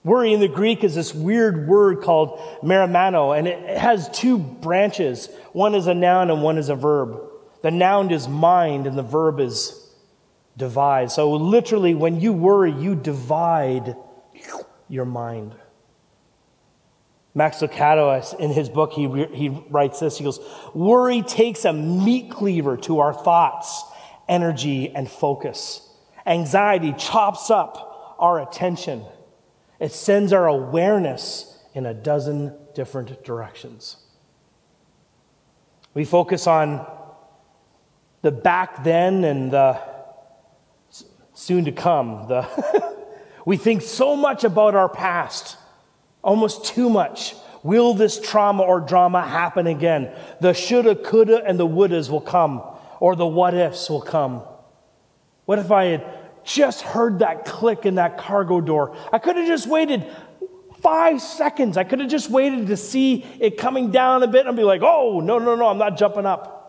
Worry 0.06 0.34
in 0.34 0.40
the 0.40 0.48
Greek 0.48 0.86
is 0.86 0.96
this 0.96 1.14
weird 1.14 1.68
word 1.68 2.02
called 2.02 2.40
merimnao, 2.64 3.38
and 3.38 3.46
it 3.46 3.78
has 3.78 4.08
two 4.10 4.38
branches. 4.38 5.28
One 5.52 5.76
is 5.76 5.88
a 5.88 5.94
noun 5.94 6.32
and 6.32 6.42
one 6.42 6.58
is 6.58 6.70
a 6.70 6.76
verb. 6.76 7.22
The 7.62 7.72
noun 7.72 8.10
is 8.12 8.30
mind, 8.30 8.88
and 8.88 8.98
the 8.98 9.04
verb 9.04 9.42
is 9.42 9.83
divide. 10.58 11.12
So, 11.12 11.32
literally, 11.32 11.96
when 11.96 12.20
you 12.20 12.34
worry, 12.34 12.72
you 12.72 12.96
divide 12.96 13.96
your 14.88 15.06
mind. 15.06 15.56
Max 17.36 17.58
Lucado, 17.58 18.40
in 18.40 18.52
his 18.52 18.70
book, 18.70 18.94
he, 18.94 19.08
he 19.34 19.50
writes 19.70 20.00
this. 20.00 20.18
He 20.18 20.24
goes, 20.24 20.40
Worry 20.74 21.24
takes 21.24 21.66
a 21.66 21.74
meat 21.74 22.30
cleaver 22.30 22.78
to 22.78 23.00
our 23.00 23.14
thoughts, 23.14 23.84
energy, 24.30 24.90
and 24.90 25.10
focus. 25.10 25.90
Anxiety 26.26 26.94
chops 26.94 27.50
up 27.50 28.16
our 28.20 28.42
attention. 28.42 29.04
It 29.80 29.92
sends 29.92 30.32
our 30.32 30.48
awareness 30.48 31.58
in 31.74 31.88
a 31.88 31.94
dozen 31.94 32.56
different 32.76 33.24
directions. 33.24 33.98
We 35.96 36.06
focus 36.06 36.48
on 36.48 36.86
the 38.22 38.32
back 38.32 38.84
then 38.84 39.24
and 39.24 39.52
the 39.52 39.93
soon 41.34 41.66
to 41.66 41.72
come. 41.72 42.28
The 42.28 42.98
we 43.46 43.58
think 43.58 43.82
so 43.82 44.16
much 44.16 44.44
about 44.44 44.76
our 44.76 44.90
past, 44.90 45.58
almost 46.24 46.66
too 46.66 46.90
much. 46.90 47.36
Will 47.64 47.94
this 47.94 48.20
trauma 48.20 48.64
or 48.64 48.82
drama 48.82 49.26
happen 49.26 49.68
again? 49.68 50.12
The 50.42 50.54
shoulda, 50.54 50.96
coulda, 50.96 51.44
and 51.46 51.58
the 51.58 51.68
wouldas 51.68 52.10
will 52.10 52.22
come, 52.22 52.62
or 53.00 53.16
the 53.16 53.26
what 53.26 53.54
ifs 53.54 53.90
will 53.90 54.02
come. 54.02 54.44
What 55.46 55.60
if 55.60 55.72
I 55.72 55.86
had 55.86 56.06
just 56.44 56.82
heard 56.82 57.20
that 57.20 57.46
click 57.46 57.86
in 57.86 57.96
that 57.96 58.18
cargo 58.18 58.60
door? 58.60 58.96
I 59.12 59.20
could 59.20 59.38
have 59.38 59.48
just 59.48 59.68
waited 59.68 60.06
five 60.82 61.22
seconds. 61.22 61.78
I 61.78 61.86
could 61.86 62.02
have 62.02 62.10
just 62.10 62.30
waited 62.30 62.68
to 62.68 62.78
see 62.78 63.26
it 63.40 63.58
coming 63.58 63.92
down 63.92 64.22
a 64.24 64.28
bit 64.28 64.46
and 64.46 64.56
be 64.56 64.64
like, 64.64 64.82
oh, 64.84 65.22
no, 65.22 65.40
no, 65.40 65.56
no, 65.56 65.68
I'm 65.68 65.78
not 65.78 65.98
jumping 65.98 66.26
up. 66.26 66.63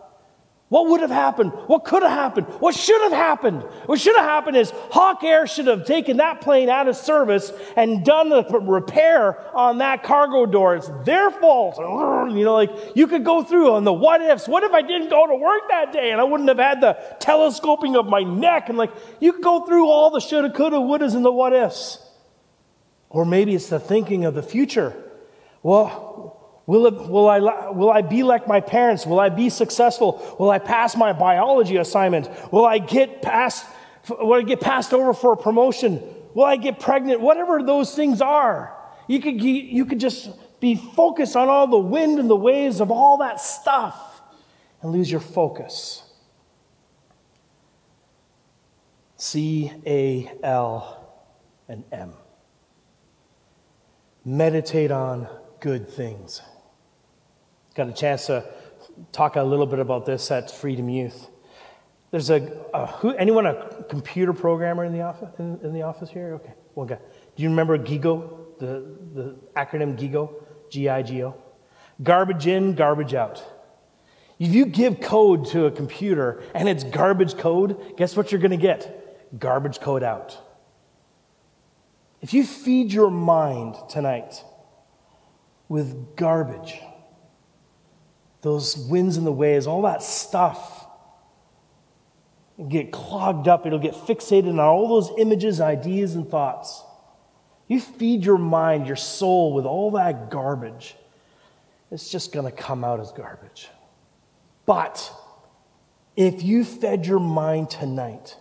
What 0.74 0.88
would 0.88 1.02
have 1.02 1.10
happened? 1.10 1.52
What 1.68 1.84
could 1.84 2.02
have 2.02 2.10
happened? 2.10 2.48
What 2.58 2.74
should 2.74 3.00
have 3.02 3.12
happened? 3.12 3.62
What 3.86 4.00
should 4.00 4.16
have 4.16 4.24
happened 4.24 4.56
is 4.56 4.72
Hawk 4.90 5.22
Air 5.22 5.46
should 5.46 5.68
have 5.68 5.86
taken 5.86 6.16
that 6.16 6.40
plane 6.40 6.68
out 6.68 6.88
of 6.88 6.96
service 6.96 7.52
and 7.76 8.04
done 8.04 8.28
the 8.28 8.42
repair 8.42 9.38
on 9.54 9.78
that 9.78 10.02
cargo 10.02 10.46
door. 10.46 10.74
It's 10.74 10.90
their 11.04 11.30
fault. 11.30 11.76
You 11.78 12.44
know, 12.44 12.54
like 12.54 12.72
you 12.96 13.06
could 13.06 13.24
go 13.24 13.44
through 13.44 13.74
on 13.74 13.84
the 13.84 13.92
what 13.92 14.20
ifs. 14.20 14.48
What 14.48 14.64
if 14.64 14.72
I 14.72 14.82
didn't 14.82 15.10
go 15.10 15.28
to 15.28 15.36
work 15.36 15.62
that 15.70 15.92
day 15.92 16.10
and 16.10 16.20
I 16.20 16.24
wouldn't 16.24 16.48
have 16.48 16.58
had 16.58 16.80
the 16.80 16.98
telescoping 17.20 17.94
of 17.94 18.06
my 18.06 18.24
neck? 18.24 18.68
And 18.68 18.76
like 18.76 18.90
you 19.20 19.32
could 19.32 19.44
go 19.44 19.64
through 19.64 19.88
all 19.88 20.10
the 20.10 20.18
shoulda, 20.18 20.50
coulda, 20.50 20.78
wouldas, 20.78 21.14
and 21.14 21.24
the 21.24 21.30
what 21.30 21.52
ifs. 21.52 22.04
Or 23.10 23.24
maybe 23.24 23.54
it's 23.54 23.68
the 23.68 23.78
thinking 23.78 24.24
of 24.24 24.34
the 24.34 24.42
future. 24.42 24.92
Well, 25.62 26.43
Will, 26.66 26.86
it, 26.86 26.94
will, 26.94 27.28
I, 27.28 27.38
will 27.70 27.90
I 27.90 28.00
be 28.00 28.22
like 28.22 28.48
my 28.48 28.60
parents? 28.60 29.04
Will 29.04 29.20
I 29.20 29.28
be 29.28 29.50
successful? 29.50 30.36
Will 30.38 30.50
I 30.50 30.58
pass 30.58 30.96
my 30.96 31.12
biology 31.12 31.76
assignment? 31.76 32.30
Will 32.52 32.64
I 32.64 32.78
get 32.78 33.20
passed, 33.20 33.66
will 34.08 34.34
I 34.34 34.42
get 34.42 34.60
passed 34.60 34.94
over 34.94 35.12
for 35.12 35.34
a 35.34 35.36
promotion? 35.36 36.02
Will 36.32 36.44
I 36.44 36.56
get 36.56 36.80
pregnant? 36.80 37.20
Whatever 37.20 37.62
those 37.62 37.94
things 37.94 38.22
are. 38.22 38.74
You 39.08 39.20
could, 39.20 39.42
you 39.42 39.84
could 39.84 40.00
just 40.00 40.30
be 40.60 40.76
focused 40.76 41.36
on 41.36 41.48
all 41.48 41.66
the 41.66 41.78
wind 41.78 42.18
and 42.18 42.30
the 42.30 42.36
waves 42.36 42.80
of 42.80 42.90
all 42.90 43.18
that 43.18 43.40
stuff 43.40 44.22
and 44.80 44.90
lose 44.92 45.10
your 45.10 45.20
focus. 45.20 46.02
C 49.16 49.70
A 49.86 50.32
L 50.42 51.14
and 51.68 51.84
M. 51.92 52.14
Meditate 54.24 54.90
on 54.90 55.28
good 55.60 55.88
things. 55.88 56.40
Got 57.74 57.88
a 57.88 57.92
chance 57.92 58.26
to 58.26 58.44
talk 59.10 59.36
a 59.36 59.42
little 59.42 59.66
bit 59.66 59.80
about 59.80 60.06
this 60.06 60.30
at 60.30 60.50
Freedom 60.50 60.88
Youth. 60.88 61.28
There's 62.12 62.30
a, 62.30 62.64
a 62.72 62.86
who, 62.86 63.10
anyone 63.16 63.46
a 63.46 63.84
computer 63.88 64.32
programmer 64.32 64.84
in 64.84 64.92
the 64.92 65.00
office 65.00 65.30
in, 65.40 65.58
in, 65.64 65.72
the 65.72 65.82
office 65.82 66.08
here? 66.08 66.34
Okay, 66.34 66.54
one 66.74 66.86
guy. 66.86 66.98
Do 67.34 67.42
you 67.42 67.48
remember 67.48 67.76
GIGO? 67.76 68.58
The 68.60 68.96
the 69.12 69.36
acronym 69.56 69.98
GIGO, 69.98 70.32
G 70.70 70.88
I 70.88 71.02
G 71.02 71.24
O. 71.24 71.34
Garbage 72.02 72.46
in, 72.46 72.74
garbage 72.74 73.14
out. 73.14 73.42
If 74.38 74.54
you 74.54 74.66
give 74.66 75.00
code 75.00 75.46
to 75.46 75.66
a 75.66 75.70
computer 75.72 76.42
and 76.54 76.68
it's 76.68 76.84
garbage 76.84 77.36
code, 77.36 77.96
guess 77.96 78.16
what 78.16 78.30
you're 78.30 78.40
going 78.40 78.50
to 78.52 78.56
get? 78.56 79.40
Garbage 79.40 79.80
code 79.80 80.04
out. 80.04 80.38
If 82.20 82.32
you 82.32 82.44
feed 82.44 82.92
your 82.92 83.10
mind 83.10 83.76
tonight 83.88 84.42
with 85.68 86.16
garbage, 86.16 86.80
those 88.44 88.76
wins 88.76 89.16
and 89.16 89.26
the 89.26 89.32
ways, 89.32 89.66
all 89.66 89.82
that 89.82 90.02
stuff 90.02 90.86
get 92.68 92.92
clogged 92.92 93.48
up. 93.48 93.66
It'll 93.66 93.78
get 93.78 93.94
fixated 93.94 94.50
on 94.50 94.60
all 94.60 94.86
those 94.86 95.10
images, 95.18 95.62
ideas, 95.62 96.14
and 96.14 96.28
thoughts. 96.28 96.82
You 97.68 97.80
feed 97.80 98.22
your 98.22 98.36
mind, 98.36 98.86
your 98.86 98.96
soul 98.96 99.54
with 99.54 99.64
all 99.64 99.92
that 99.92 100.30
garbage, 100.30 100.94
it's 101.90 102.10
just 102.10 102.32
going 102.32 102.44
to 102.44 102.52
come 102.52 102.84
out 102.84 103.00
as 103.00 103.12
garbage. 103.12 103.68
But 104.66 105.10
if 106.14 106.42
you 106.42 106.64
fed 106.64 107.06
your 107.06 107.20
mind 107.20 107.70
tonight, 107.70 108.36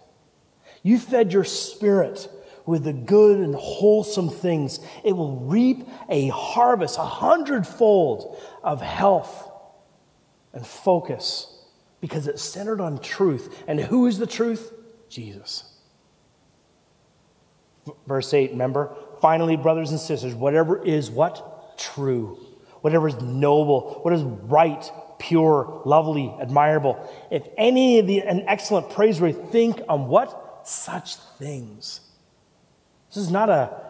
you 0.81 0.99
fed 0.99 1.31
your 1.31 1.45
spirit 1.45 2.29
with 2.65 2.83
the 2.83 2.93
good 2.93 3.39
and 3.39 3.55
wholesome 3.55 4.29
things, 4.29 4.79
it 5.05 5.13
will 5.13 5.37
reap 5.37 5.87
a 6.09 6.27
harvest, 6.27 6.97
a 6.97 7.05
hundredfold 7.05 8.41
of 8.63 8.81
health 8.81 9.49
and 10.53 10.65
focus 10.65 11.47
because 11.99 12.27
it's 12.27 12.41
centered 12.41 12.81
on 12.81 12.99
truth. 12.99 13.63
And 13.67 13.79
who 13.79 14.07
is 14.07 14.17
the 14.17 14.27
truth? 14.27 14.73
Jesus. 15.09 15.63
Verse 18.07 18.33
8, 18.33 18.51
remember? 18.51 18.95
Finally, 19.21 19.57
brothers 19.57 19.91
and 19.91 19.99
sisters, 19.99 20.33
whatever 20.33 20.83
is 20.83 21.09
what? 21.09 21.77
True. 21.77 22.37
Whatever 22.81 23.07
is 23.07 23.19
noble, 23.21 24.01
what 24.03 24.13
is 24.13 24.21
right, 24.21 24.91
pure, 25.17 25.81
lovely, 25.85 26.35
admirable. 26.41 27.09
If 27.31 27.47
any 27.57 27.99
of 27.99 28.07
the 28.07 28.19
an 28.19 28.43
excellent 28.47 28.89
praiseworthy, 28.89 29.41
think 29.51 29.81
on 29.87 30.07
what? 30.07 30.61
Such 30.65 31.15
things. 31.15 32.01
This 33.09 33.17
is 33.17 33.31
not 33.31 33.49
a, 33.49 33.81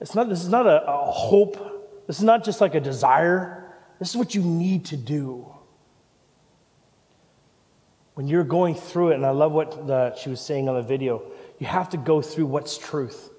it's 0.00 0.14
not, 0.14 0.28
this 0.28 0.42
is 0.42 0.48
not 0.48 0.66
a, 0.66 0.84
a 0.90 1.10
hope. 1.10 2.06
This 2.06 2.18
is 2.18 2.24
not 2.24 2.44
just 2.44 2.60
like 2.60 2.74
a 2.74 2.80
desire. 2.80 3.72
This 4.00 4.10
is 4.10 4.16
what 4.16 4.34
you 4.34 4.42
need 4.42 4.86
to 4.86 4.96
do 4.96 5.54
when 8.14 8.26
you're 8.26 8.44
going 8.44 8.74
through 8.74 9.10
it, 9.10 9.14
and 9.14 9.26
I 9.26 9.30
love 9.30 9.52
what 9.52 9.86
the, 9.86 10.14
she 10.16 10.30
was 10.30 10.40
saying 10.40 10.68
on 10.68 10.74
the 10.74 10.82
video, 10.82 11.22
you 11.58 11.66
have 11.66 11.90
to 11.90 11.96
go 11.96 12.20
through 12.22 12.46
what's 12.46 12.76
truth. 12.76 13.30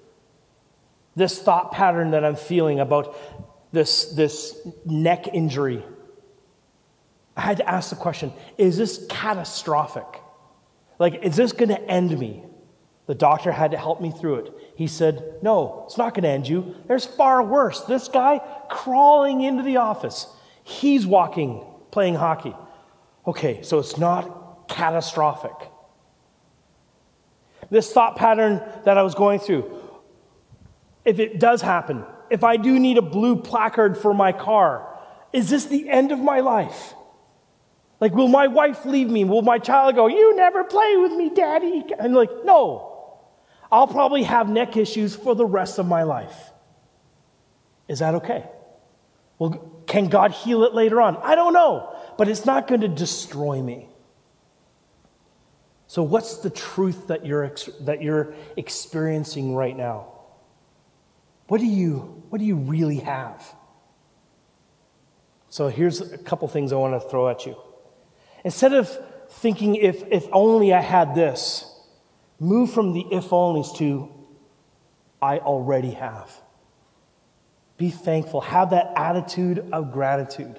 This 1.14 1.40
thought 1.40 1.72
pattern 1.72 2.12
that 2.12 2.24
I'm 2.24 2.36
feeling 2.36 2.80
about 2.80 3.16
this, 3.72 4.06
this 4.06 4.58
neck 4.84 5.28
injury, 5.34 5.84
I 7.36 7.40
had 7.40 7.58
to 7.58 7.68
ask 7.68 7.90
the 7.90 7.96
question 7.96 8.32
is 8.58 8.76
this 8.76 9.06
catastrophic? 9.08 10.06
Like, 10.98 11.22
is 11.22 11.36
this 11.36 11.52
going 11.52 11.70
to 11.70 11.80
end 11.80 12.16
me? 12.18 12.44
The 13.06 13.14
doctor 13.14 13.50
had 13.50 13.72
to 13.72 13.76
help 13.76 14.00
me 14.00 14.10
through 14.10 14.36
it. 14.36 14.54
He 14.76 14.86
said, 14.86 15.38
No, 15.42 15.84
it's 15.86 15.98
not 15.98 16.14
going 16.14 16.22
to 16.22 16.28
end 16.28 16.48
you. 16.48 16.76
There's 16.86 17.04
far 17.04 17.42
worse. 17.42 17.80
This 17.82 18.08
guy 18.08 18.40
crawling 18.70 19.40
into 19.42 19.62
the 19.62 19.78
office, 19.78 20.26
he's 20.62 21.06
walking, 21.06 21.64
playing 21.90 22.14
hockey. 22.14 22.54
Okay, 23.26 23.62
so 23.62 23.78
it's 23.78 23.98
not 23.98 24.41
catastrophic. 24.72 25.54
This 27.70 27.92
thought 27.92 28.16
pattern 28.16 28.62
that 28.84 28.98
I 28.98 29.02
was 29.02 29.14
going 29.14 29.38
through, 29.38 29.70
if 31.04 31.18
it 31.18 31.38
does 31.38 31.62
happen, 31.62 32.04
if 32.30 32.44
I 32.44 32.56
do 32.56 32.78
need 32.78 32.98
a 32.98 33.02
blue 33.02 33.36
placard 33.36 33.96
for 33.96 34.14
my 34.14 34.32
car, 34.32 34.88
is 35.32 35.50
this 35.50 35.66
the 35.66 35.88
end 35.88 36.12
of 36.12 36.18
my 36.18 36.40
life? 36.40 36.94
Like, 38.00 38.14
will 38.14 38.28
my 38.28 38.48
wife 38.48 38.84
leave 38.84 39.08
me? 39.08 39.24
Will 39.24 39.42
my 39.42 39.58
child 39.58 39.94
go, 39.94 40.08
You 40.08 40.34
never 40.34 40.64
play 40.64 40.96
with 40.96 41.12
me, 41.12 41.30
daddy? 41.30 41.84
And 41.98 42.14
like, 42.14 42.30
no. 42.44 42.88
I'll 43.70 43.86
probably 43.86 44.24
have 44.24 44.50
neck 44.50 44.76
issues 44.76 45.14
for 45.14 45.34
the 45.34 45.46
rest 45.46 45.78
of 45.78 45.86
my 45.86 46.02
life. 46.02 46.50
Is 47.88 48.00
that 48.00 48.16
okay? 48.16 48.44
Well, 49.38 49.82
can 49.86 50.08
God 50.08 50.32
heal 50.32 50.64
it 50.64 50.74
later 50.74 51.00
on? 51.00 51.16
I 51.16 51.34
don't 51.34 51.52
know, 51.52 51.94
but 52.18 52.28
it's 52.28 52.44
not 52.44 52.68
going 52.68 52.82
to 52.82 52.88
destroy 52.88 53.62
me. 53.62 53.88
So, 55.92 56.02
what's 56.02 56.38
the 56.38 56.48
truth 56.48 57.08
that 57.08 57.26
you're, 57.26 57.52
that 57.82 58.00
you're 58.00 58.32
experiencing 58.56 59.54
right 59.54 59.76
now? 59.76 60.06
What 61.48 61.60
do, 61.60 61.66
you, 61.66 62.22
what 62.30 62.38
do 62.38 62.46
you 62.46 62.56
really 62.56 63.00
have? 63.00 63.44
So, 65.50 65.68
here's 65.68 66.00
a 66.00 66.16
couple 66.16 66.48
things 66.48 66.72
I 66.72 66.76
want 66.76 66.94
to 66.94 67.10
throw 67.10 67.28
at 67.28 67.44
you. 67.44 67.58
Instead 68.42 68.72
of 68.72 68.88
thinking, 69.32 69.74
if, 69.74 70.02
if 70.10 70.26
only 70.32 70.72
I 70.72 70.80
had 70.80 71.14
this, 71.14 71.70
move 72.40 72.72
from 72.72 72.94
the 72.94 73.04
if 73.10 73.28
onlys 73.28 73.76
to 73.76 74.10
I 75.20 75.40
already 75.40 75.90
have. 75.90 76.32
Be 77.76 77.90
thankful. 77.90 78.40
Have 78.40 78.70
that 78.70 78.94
attitude 78.96 79.68
of 79.74 79.92
gratitude. 79.92 80.58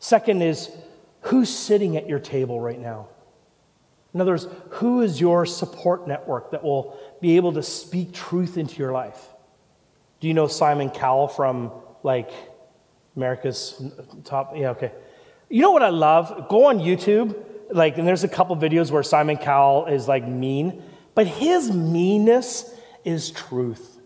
Second 0.00 0.42
is, 0.42 0.72
who's 1.20 1.56
sitting 1.56 1.96
at 1.96 2.08
your 2.08 2.18
table 2.18 2.60
right 2.60 2.80
now? 2.80 3.10
In 4.16 4.22
other 4.22 4.30
words, 4.30 4.48
who 4.70 5.02
is 5.02 5.20
your 5.20 5.44
support 5.44 6.08
network 6.08 6.52
that 6.52 6.64
will 6.64 6.98
be 7.20 7.36
able 7.36 7.52
to 7.52 7.62
speak 7.62 8.14
truth 8.14 8.56
into 8.56 8.76
your 8.76 8.90
life? 8.90 9.22
Do 10.20 10.26
you 10.26 10.32
know 10.32 10.46
Simon 10.46 10.88
Cowell 10.88 11.28
from 11.28 11.70
like 12.02 12.30
America's 13.14 13.78
Top? 14.24 14.54
Yeah, 14.56 14.70
okay. 14.70 14.90
You 15.50 15.60
know 15.60 15.70
what 15.70 15.82
I 15.82 15.90
love? 15.90 16.48
Go 16.48 16.64
on 16.64 16.78
YouTube, 16.78 17.36
like, 17.70 17.98
and 17.98 18.08
there's 18.08 18.24
a 18.24 18.28
couple 18.28 18.56
videos 18.56 18.90
where 18.90 19.02
Simon 19.02 19.36
Cowell 19.36 19.84
is 19.84 20.08
like 20.08 20.26
mean, 20.26 20.82
but 21.14 21.26
his 21.26 21.70
meanness 21.70 22.74
is 23.04 23.30
truth. 23.30 24.00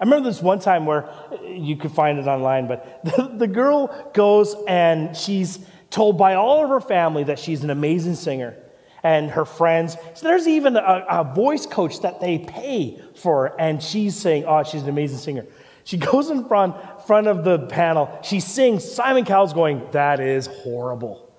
I 0.00 0.04
remember 0.06 0.28
this 0.28 0.42
one 0.42 0.58
time 0.58 0.86
where 0.86 1.08
uh, 1.08 1.40
you 1.46 1.76
could 1.76 1.92
find 1.92 2.18
it 2.18 2.26
online, 2.26 2.66
but 2.66 3.04
the, 3.04 3.32
the 3.32 3.46
girl 3.46 4.10
goes 4.12 4.56
and 4.66 5.16
she's 5.16 5.60
told 5.90 6.18
by 6.18 6.34
all 6.34 6.64
of 6.64 6.70
her 6.70 6.80
family 6.80 7.22
that 7.22 7.38
she's 7.38 7.62
an 7.62 7.70
amazing 7.70 8.16
singer 8.16 8.56
and 9.04 9.30
her 9.30 9.44
friends. 9.44 9.96
So 10.14 10.26
there's 10.26 10.48
even 10.48 10.76
a, 10.76 11.04
a 11.08 11.32
voice 11.34 11.66
coach 11.66 12.00
that 12.00 12.20
they 12.20 12.38
pay 12.38 13.00
for, 13.14 13.54
and 13.60 13.80
she's 13.80 14.16
saying, 14.16 14.46
Oh, 14.46 14.64
she's 14.64 14.82
an 14.82 14.88
amazing 14.88 15.18
singer. 15.18 15.46
She 15.84 15.96
goes 15.98 16.30
in 16.30 16.48
front, 16.48 16.74
front 17.06 17.28
of 17.28 17.44
the 17.44 17.58
panel, 17.66 18.18
she 18.22 18.40
sings. 18.40 18.90
Simon 18.90 19.24
Cowell's 19.24 19.52
going, 19.52 19.86
That 19.92 20.18
is 20.18 20.46
horrible. 20.46 21.32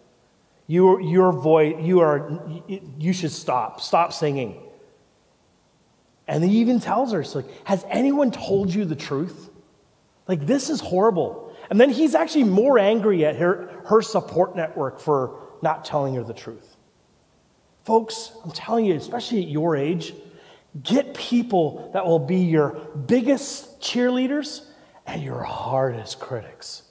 Your, 0.67 1.01
your 1.01 1.31
voice, 1.31 1.75
you 1.79 1.99
are, 1.99 2.39
you 2.97 3.13
should 3.13 3.31
stop. 3.31 3.81
Stop 3.81 4.13
singing. 4.13 4.61
And 6.27 6.43
he 6.43 6.57
even 6.57 6.79
tells 6.79 7.11
her, 7.11 7.23
like, 7.35 7.45
has 7.65 7.85
anyone 7.87 8.31
told 8.31 8.73
you 8.73 8.83
the 8.83 8.95
truth? 8.95 9.51
Like, 10.27 10.47
this 10.47 10.71
is 10.71 10.81
horrible. 10.81 11.55
And 11.69 11.79
then 11.79 11.91
he's 11.91 12.15
actually 12.15 12.45
more 12.45 12.79
angry 12.79 13.25
at 13.25 13.35
her, 13.35 13.83
her 13.85 14.01
support 14.01 14.55
network 14.55 14.99
for 14.99 15.39
not 15.61 15.85
telling 15.85 16.15
her 16.15 16.23
the 16.23 16.33
truth. 16.33 16.74
Folks, 17.85 18.31
I'm 18.43 18.49
telling 18.49 18.85
you, 18.85 18.95
especially 18.95 19.43
at 19.43 19.47
your 19.47 19.75
age, 19.75 20.13
get 20.81 21.13
people 21.13 21.91
that 21.93 22.03
will 22.03 22.19
be 22.19 22.37
your 22.37 22.71
biggest 23.05 23.79
cheerleaders 23.79 24.65
and 25.05 25.21
your 25.21 25.43
hardest 25.43 26.19
critics. 26.19 26.81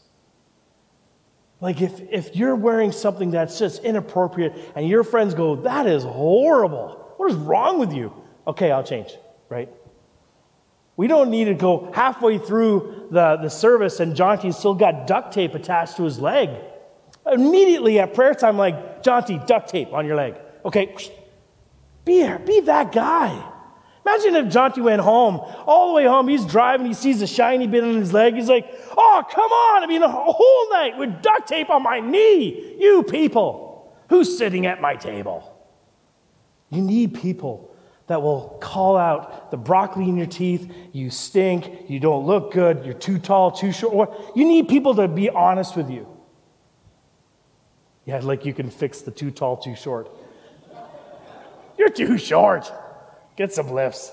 Like 1.61 1.83
if, 1.83 2.00
if 2.12 2.37
you're 2.37 2.54
wearing 2.54 2.92
something 2.92 3.33
that's 3.33 3.59
just 3.59 3.83
inappropriate 3.83 4.54
and 4.76 4.88
your 4.88 5.02
friends 5.02 5.35
go, 5.35 5.57
that 5.57 5.88
is 5.88 6.04
horrible. 6.04 7.14
What 7.16 7.30
is 7.33 7.37
wrong 7.37 7.80
with 7.80 7.92
you? 7.92 8.12
Okay, 8.46 8.70
I'll 8.70 8.85
change, 8.85 9.16
right? 9.48 9.68
We 10.96 11.09
don't 11.09 11.28
need 11.28 11.46
to 11.46 11.54
go 11.54 11.90
halfway 11.92 12.38
through 12.38 13.09
the, 13.11 13.38
the 13.42 13.50
service 13.50 13.98
and 13.98 14.14
Jonty's 14.14 14.57
still 14.57 14.74
got 14.74 15.09
duct 15.09 15.35
tape 15.35 15.57
attached 15.57 15.96
to 15.96 16.04
his 16.04 16.20
leg. 16.20 16.50
Immediately 17.26 17.98
at 17.98 18.14
prayer 18.14 18.35
time, 18.35 18.57
like, 18.57 19.02
Jonty, 19.02 19.44
duct 19.44 19.68
tape 19.70 19.92
on 19.92 20.07
your 20.07 20.14
leg. 20.14 20.37
Okay, 20.64 20.94
be, 22.05 22.12
here, 22.12 22.38
be 22.38 22.61
that 22.61 22.92
guy. 22.92 23.50
Imagine 24.07 24.37
if 24.37 24.53
Jonty 24.53 24.83
went 24.83 25.00
home, 25.00 25.40
all 25.66 25.88
the 25.88 25.94
way 25.94 26.05
home, 26.05 26.29
he's 26.29 26.44
driving, 26.44 26.87
he 26.87 26.94
sees 26.94 27.22
a 27.22 27.27
shiny 27.27 27.66
bit 27.66 27.83
on 27.83 27.94
his 27.94 28.12
leg. 28.12 28.35
He's 28.35 28.48
like, 28.48 28.66
oh, 28.96 29.22
come 29.31 29.50
on. 29.50 29.83
I 29.83 29.87
mean, 29.87 30.03
a 30.03 30.09
whole 30.09 30.70
night 30.70 30.98
with 30.98 31.22
duct 31.22 31.48
tape 31.48 31.70
on 31.70 31.83
my 31.83 32.00
knee. 32.00 32.77
You 32.79 33.03
people, 33.03 33.96
who's 34.11 34.37
sitting 34.37 34.66
at 34.66 34.81
my 34.83 34.94
table? 34.94 35.50
You 36.68 36.83
need 36.83 37.14
people 37.14 37.74
that 38.07 38.20
will 38.20 38.59
call 38.61 38.98
out 38.98 39.50
the 39.50 39.57
broccoli 39.57 40.09
in 40.09 40.18
your 40.18 40.27
teeth. 40.27 40.70
You 40.92 41.09
stink. 41.09 41.88
You 41.88 41.98
don't 41.98 42.27
look 42.27 42.53
good. 42.53 42.85
You're 42.85 42.92
too 42.92 43.18
tall, 43.18 43.53
too 43.53 43.72
short. 43.72 44.12
You 44.35 44.44
need 44.44 44.68
people 44.68 44.94
to 44.96 45.09
be 45.09 45.31
honest 45.31 45.77
with 45.77 45.88
you. 45.88 46.07
Yeah, 48.05 48.18
like 48.18 48.44
you 48.44 48.53
can 48.53 48.68
fix 48.68 49.00
the 49.00 49.11
too 49.11 49.31
tall, 49.31 49.57
too 49.57 49.74
short. 49.74 50.11
You're 51.78 51.88
too 51.88 52.18
short. 52.18 52.72
Get 53.37 53.52
some 53.52 53.70
lifts. 53.70 54.12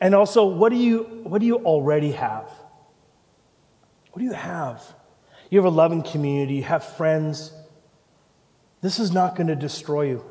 And 0.00 0.14
also, 0.14 0.46
what 0.46 0.70
do 0.70 0.76
you, 0.76 1.20
what 1.24 1.40
do 1.40 1.46
you 1.46 1.56
already 1.56 2.12
have? 2.12 2.50
What 4.12 4.20
do 4.20 4.24
you 4.24 4.32
have? 4.32 4.82
You 5.50 5.58
have 5.58 5.66
a 5.66 5.74
loving 5.74 6.02
community, 6.02 6.54
you 6.54 6.62
have 6.62 6.84
friends. 6.84 7.52
This 8.80 8.98
is 8.98 9.12
not 9.12 9.36
going 9.36 9.48
to 9.48 9.56
destroy 9.56 10.02
you. 10.02 10.24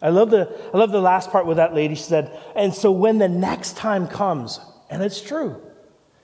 I 0.00 0.10
love, 0.10 0.30
the, 0.30 0.52
I 0.72 0.78
love 0.78 0.90
the 0.90 1.00
last 1.00 1.30
part 1.30 1.46
where 1.46 1.56
that 1.56 1.74
lady 1.74 1.94
She 1.94 2.02
said, 2.02 2.38
and 2.54 2.74
so 2.74 2.90
when 2.90 3.18
the 3.18 3.28
next 3.28 3.76
time 3.76 4.08
comes, 4.08 4.60
and 4.90 5.02
it's 5.02 5.20
true, 5.20 5.60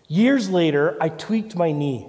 years 0.08 0.50
later, 0.50 0.96
I 1.00 1.08
tweaked 1.08 1.56
my 1.56 1.72
knee. 1.72 2.08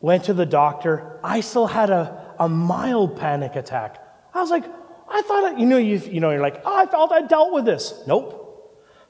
went 0.00 0.24
to 0.24 0.34
the 0.34 0.46
doctor. 0.46 1.18
I 1.24 1.40
still 1.40 1.66
had 1.66 1.90
a, 1.90 2.34
a 2.38 2.48
mild 2.48 3.18
panic 3.18 3.56
attack. 3.56 4.00
I 4.34 4.40
was 4.40 4.50
like, 4.50 4.64
I 5.08 5.22
thought, 5.22 5.58
you 5.58 5.66
know, 5.66 5.76
you, 5.76 5.98
you 5.98 6.20
know, 6.20 6.30
you're 6.30 6.40
like, 6.40 6.62
oh, 6.64 6.76
I 6.76 6.86
felt 6.86 7.12
I 7.12 7.22
dealt 7.22 7.52
with 7.52 7.64
this. 7.64 8.02
Nope. 8.06 8.40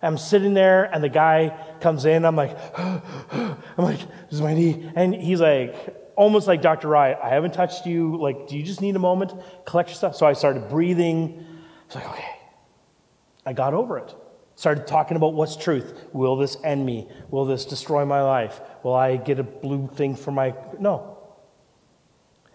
I'm 0.02 0.18
sitting 0.18 0.52
there 0.52 0.84
and 0.84 1.02
the 1.02 1.08
guy 1.08 1.58
comes 1.80 2.04
in. 2.04 2.26
I'm 2.26 2.36
like, 2.36 2.56
I'm 2.78 3.56
like, 3.78 3.98
this 3.98 4.32
is 4.32 4.42
my 4.42 4.52
knee. 4.52 4.90
And 4.94 5.14
he's 5.14 5.40
like, 5.40 5.74
almost 6.14 6.46
like 6.46 6.60
Dr. 6.60 6.88
Rye, 6.88 7.14
I 7.14 7.30
haven't 7.30 7.54
touched 7.54 7.86
you. 7.86 8.16
Like, 8.20 8.48
do 8.48 8.56
you 8.56 8.62
just 8.62 8.82
need 8.82 8.96
a 8.96 9.00
moment? 9.00 9.32
Collect 9.64 9.88
your 9.88 9.96
stuff. 9.96 10.14
So 10.16 10.26
I 10.26 10.34
started 10.34 10.68
breathing. 10.68 11.44
I 11.44 11.86
was 11.86 11.94
like, 11.94 12.10
okay. 12.10 12.28
I 13.46 13.52
got 13.52 13.72
over 13.72 13.98
it. 13.98 14.14
Started 14.56 14.86
talking 14.86 15.16
about 15.16 15.34
what's 15.34 15.56
truth. 15.56 16.06
Will 16.12 16.36
this 16.36 16.56
end 16.62 16.84
me? 16.84 17.08
Will 17.30 17.44
this 17.44 17.64
destroy 17.64 18.04
my 18.04 18.22
life? 18.22 18.60
Will 18.82 18.94
I 18.94 19.16
get 19.16 19.38
a 19.38 19.42
blue 19.42 19.88
thing 19.88 20.14
for 20.16 20.30
my. 20.30 20.54
No. 20.78 21.13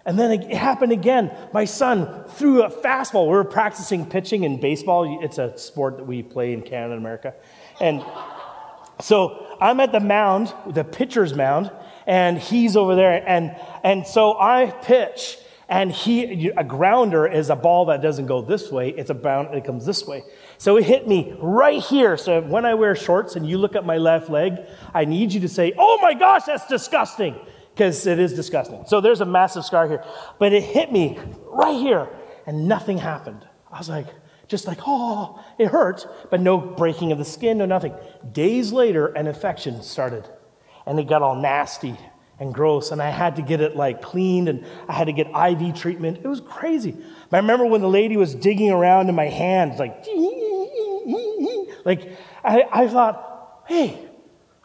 And 0.05 0.17
then 0.17 0.31
it 0.31 0.53
happened 0.53 0.91
again. 0.91 1.31
My 1.53 1.65
son 1.65 2.23
threw 2.29 2.63
a 2.63 2.69
fastball. 2.69 3.25
We 3.25 3.33
were 3.33 3.43
practicing 3.43 4.05
pitching 4.05 4.43
in 4.43 4.59
baseball. 4.59 5.19
It's 5.23 5.38
a 5.38 5.57
sport 5.57 5.97
that 5.97 6.05
we 6.05 6.23
play 6.23 6.53
in 6.53 6.62
Canada 6.62 6.93
and 6.93 7.01
America. 7.01 7.33
And 7.81 8.03
so 9.01 9.57
I'm 9.62 9.79
at 9.79 9.91
the 9.91 9.99
mound, 9.99 10.53
the 10.67 10.83
pitcher's 10.83 11.33
mound, 11.33 11.71
and 12.07 12.38
he's 12.38 12.75
over 12.75 12.95
there. 12.95 13.23
And, 13.27 13.55
and 13.83 14.07
so 14.07 14.39
I 14.39 14.71
pitch, 14.81 15.38
and 15.67 15.91
he, 15.91 16.49
a 16.49 16.63
grounder 16.63 17.27
is 17.27 17.49
a 17.49 17.55
ball 17.55 17.85
that 17.85 18.01
doesn't 18.01 18.25
go 18.25 18.41
this 18.41 18.71
way. 18.71 18.89
It's 18.89 19.09
a 19.09 19.13
bound, 19.13 19.53
it 19.53 19.63
comes 19.65 19.85
this 19.85 20.07
way. 20.07 20.23
So 20.57 20.77
it 20.77 20.85
hit 20.85 21.07
me 21.07 21.35
right 21.39 21.81
here. 21.81 22.17
So 22.17 22.41
when 22.41 22.65
I 22.65 22.73
wear 22.73 22.95
shorts 22.95 23.35
and 23.35 23.47
you 23.47 23.57
look 23.57 23.75
at 23.75 23.85
my 23.85 23.97
left 23.97 24.29
leg, 24.29 24.53
I 24.93 25.05
need 25.05 25.33
you 25.33 25.41
to 25.41 25.49
say, 25.49 25.73
Oh 25.77 25.99
my 26.01 26.13
gosh, 26.13 26.45
that's 26.45 26.67
disgusting 26.67 27.35
because 27.79 28.05
it 28.05 28.19
is 28.19 28.33
disgusting. 28.33 28.83
So 28.87 28.99
there's 28.99 29.21
a 29.21 29.25
massive 29.25 29.63
scar 29.63 29.87
here. 29.87 30.03
But 30.37 30.51
it 30.51 30.61
hit 30.61 30.91
me 30.91 31.17
right 31.45 31.77
here, 31.77 32.09
and 32.45 32.67
nothing 32.67 32.97
happened. 32.97 33.47
I 33.71 33.77
was 33.77 33.87
like, 33.87 34.07
just 34.49 34.67
like, 34.67 34.79
oh, 34.85 35.41
it 35.57 35.67
hurt, 35.67 36.05
but 36.29 36.41
no 36.41 36.57
breaking 36.57 37.13
of 37.13 37.17
the 37.17 37.23
skin, 37.23 37.59
no 37.59 37.65
nothing. 37.65 37.95
Days 38.33 38.73
later, 38.73 39.07
an 39.07 39.27
infection 39.27 39.81
started, 39.81 40.27
and 40.85 40.99
it 40.99 41.07
got 41.07 41.21
all 41.21 41.35
nasty 41.35 41.97
and 42.37 42.53
gross, 42.53 42.91
and 42.91 43.01
I 43.01 43.11
had 43.11 43.37
to 43.37 43.41
get 43.41 43.61
it 43.61 43.77
like 43.77 44.01
cleaned, 44.01 44.49
and 44.49 44.65
I 44.89 44.93
had 44.93 45.05
to 45.05 45.13
get 45.13 45.27
IV 45.27 45.79
treatment. 45.79 46.17
It 46.17 46.27
was 46.27 46.41
crazy. 46.41 46.97
But 47.29 47.37
I 47.37 47.39
remember 47.39 47.65
when 47.65 47.79
the 47.79 47.87
lady 47.87 48.17
was 48.17 48.35
digging 48.35 48.71
around 48.71 49.07
in 49.07 49.15
my 49.15 49.27
hands, 49.27 49.79
like, 49.79 50.05
like 51.85 52.11
I, 52.43 52.63
I 52.73 52.87
thought, 52.89 53.63
hey, 53.69 54.05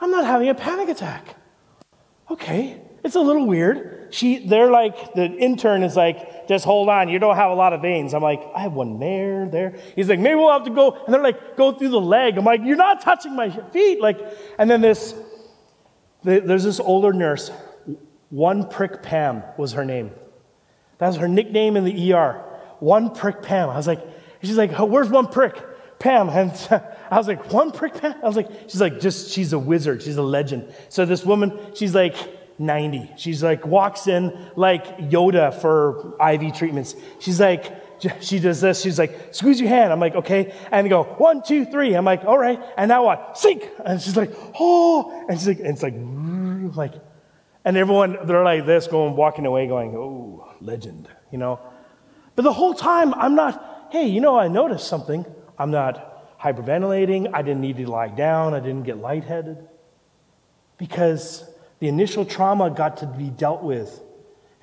I'm 0.01 0.11
not 0.11 0.25
having 0.25 0.49
a 0.49 0.55
panic 0.57 0.89
attack. 0.89 1.37
Okay, 2.29 2.81
it's 3.05 3.17
a 3.17 3.21
little 3.21 3.47
weird. 3.47 4.09
She, 4.11 4.47
they're 4.47 4.71
like, 4.71 5.13
the 5.15 5.27
intern 5.27 5.83
is 5.83 5.95
like, 5.95 6.49
just 6.49 6.65
hold 6.65 6.89
on, 6.89 7.11
you 7.11 7.19
don't 7.19 7.37
have 7.37 7.51
a 7.51 7.55
lot 7.55 7.75
of 7.75 7.83
veins. 7.83 8.15
I'm 8.15 8.23
like, 8.23 8.43
I 8.55 8.61
have 8.61 8.73
one 8.73 8.99
there, 8.99 9.47
there. 9.47 9.77
He's 9.95 10.09
like, 10.09 10.19
maybe 10.19 10.37
we'll 10.37 10.53
have 10.53 10.65
to 10.65 10.71
go, 10.71 10.93
and 10.93 11.13
they're 11.13 11.23
like, 11.23 11.57
go 11.57 11.73
through 11.73 11.91
the 11.91 12.01
leg. 12.01 12.39
I'm 12.39 12.45
like, 12.45 12.63
you're 12.65 12.77
not 12.77 13.03
touching 13.03 13.37
my 13.37 13.51
feet. 13.73 14.01
Like, 14.01 14.19
and 14.59 14.71
then 14.71 14.81
this, 14.81 15.15
there's 16.23 16.65
this 16.65 16.81
older 16.81 17.13
nurse, 17.13 17.51
One 18.31 18.69
Prick 18.69 19.03
Pam 19.03 19.43
was 19.59 19.73
her 19.73 19.85
name. 19.85 20.11
That 20.99 21.09
was 21.09 21.17
her 21.17 21.29
nickname 21.29 21.77
in 21.77 21.85
the 21.85 22.15
ER. 22.15 22.43
One 22.81 23.15
Prick 23.15 23.43
Pam. 23.43 23.69
I 23.69 23.77
was 23.77 23.87
like, 23.87 24.01
she's 24.43 24.57
like, 24.57 24.73
where's 24.79 25.11
One 25.11 25.27
Prick? 25.27 25.63
Pam. 25.99 26.31
And 26.31 26.51
I 27.11 27.19
was 27.19 27.29
like, 27.29 27.53
One 27.53 27.71
Prick 27.71 27.95
Pam? 28.01 28.15
I 28.23 28.27
was 28.27 28.37
like, 28.37 28.49
she's 28.69 28.81
like, 28.81 29.01
just, 29.01 29.31
she's 29.31 29.53
a 29.53 29.59
wizard. 29.59 30.03
She's 30.03 30.17
a 30.17 30.23
legend. 30.23 30.73
So 30.89 31.05
this 31.05 31.25
woman, 31.25 31.59
she's 31.75 31.95
like, 31.95 32.15
90. 32.59 33.13
She's 33.17 33.43
like, 33.43 33.67
walks 33.67 34.07
in 34.07 34.51
like 34.57 34.99
Yoda 34.99 35.55
for 35.61 36.15
IV 36.21 36.55
treatments. 36.57 36.95
She's 37.19 37.41
like, 37.41 37.85
she 38.21 38.39
does 38.39 38.61
this. 38.61 38.83
She's 38.83 38.99
like, 38.99 39.35
squeeze 39.35 39.61
your 39.61 39.69
hand. 39.69 39.93
I'm 39.93 40.01
like, 40.01 40.15
okay. 40.15 40.55
And 40.71 40.85
they 40.85 40.91
go, 40.91 41.05
one, 41.05 41.43
two, 41.43 41.65
three. 41.65 41.95
I'm 41.95 42.05
like, 42.05 42.25
all 42.25 42.39
right. 42.39 42.61
And 42.77 42.89
now 42.89 43.05
what? 43.05 43.37
Sink. 43.39 43.69
And 43.85 44.01
she's 44.01 44.17
like, 44.17 44.33
oh. 44.59 45.27
And 45.29 45.39
she's 45.39 45.49
like, 45.49 45.59
and 45.59 45.69
it's 45.69 45.83
like, 45.83 45.95
like, 46.77 46.95
and 47.65 47.77
everyone, 47.77 48.19
they're 48.25 48.45
like 48.45 48.67
this, 48.67 48.87
going, 48.87 49.17
walking 49.17 49.47
away, 49.47 49.67
going, 49.67 49.97
oh, 49.97 50.53
legend, 50.61 51.09
you 51.31 51.39
know? 51.39 51.61
But 52.37 52.43
the 52.43 52.53
whole 52.53 52.75
time, 52.75 53.15
I'm 53.15 53.35
not, 53.35 53.89
hey, 53.91 54.07
you 54.07 54.21
know, 54.21 54.39
I 54.39 54.49
noticed 54.49 54.87
something. 54.87 55.25
I'm 55.59 55.71
not 55.71 56.39
hyperventilating. 56.39 57.31
I 57.33 57.43
didn't 57.43 57.63
need 57.63 57.79
to 57.79 57.87
lie 57.87 58.09
down. 58.09 58.55
I 58.55 58.61
didn't 58.61 58.83
get 58.83 58.99
lightheaded. 58.99 59.67
Because 60.77 61.49
the 61.85 61.89
initial 61.89 62.25
trauma 62.25 62.71
got 62.71 62.97
to 62.97 63.07
be 63.07 63.29
dealt 63.29 63.63
with, 63.63 64.01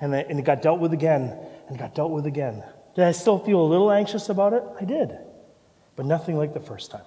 and, 0.00 0.12
and 0.12 0.40
it 0.40 0.44
got 0.44 0.60
dealt 0.60 0.80
with 0.80 0.92
again, 0.92 1.38
and 1.68 1.78
got 1.78 1.94
dealt 1.94 2.10
with 2.10 2.26
again. 2.26 2.64
Did 2.96 3.04
I 3.04 3.12
still 3.12 3.38
feel 3.38 3.60
a 3.60 3.68
little 3.68 3.92
anxious 3.92 4.28
about 4.28 4.54
it? 4.54 4.64
I 4.80 4.84
did, 4.84 5.16
but 5.94 6.04
nothing 6.04 6.36
like 6.36 6.52
the 6.52 6.58
first 6.58 6.90
time. 6.90 7.04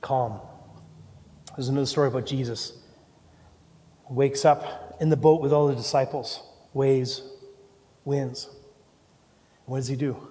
Calm. 0.00 0.38
There's 1.56 1.66
another 1.66 1.84
story 1.84 2.06
about 2.06 2.26
Jesus. 2.26 2.74
Wakes 4.08 4.44
up 4.44 4.96
in 5.00 5.08
the 5.08 5.16
boat 5.16 5.40
with 5.40 5.52
all 5.52 5.66
the 5.66 5.74
disciples, 5.74 6.44
waves, 6.72 7.24
winds. 8.04 8.48
What 9.66 9.78
does 9.78 9.88
he 9.88 9.96
do? 9.96 10.28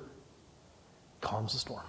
Calms 1.20 1.52
the 1.52 1.60
storm. 1.60 1.89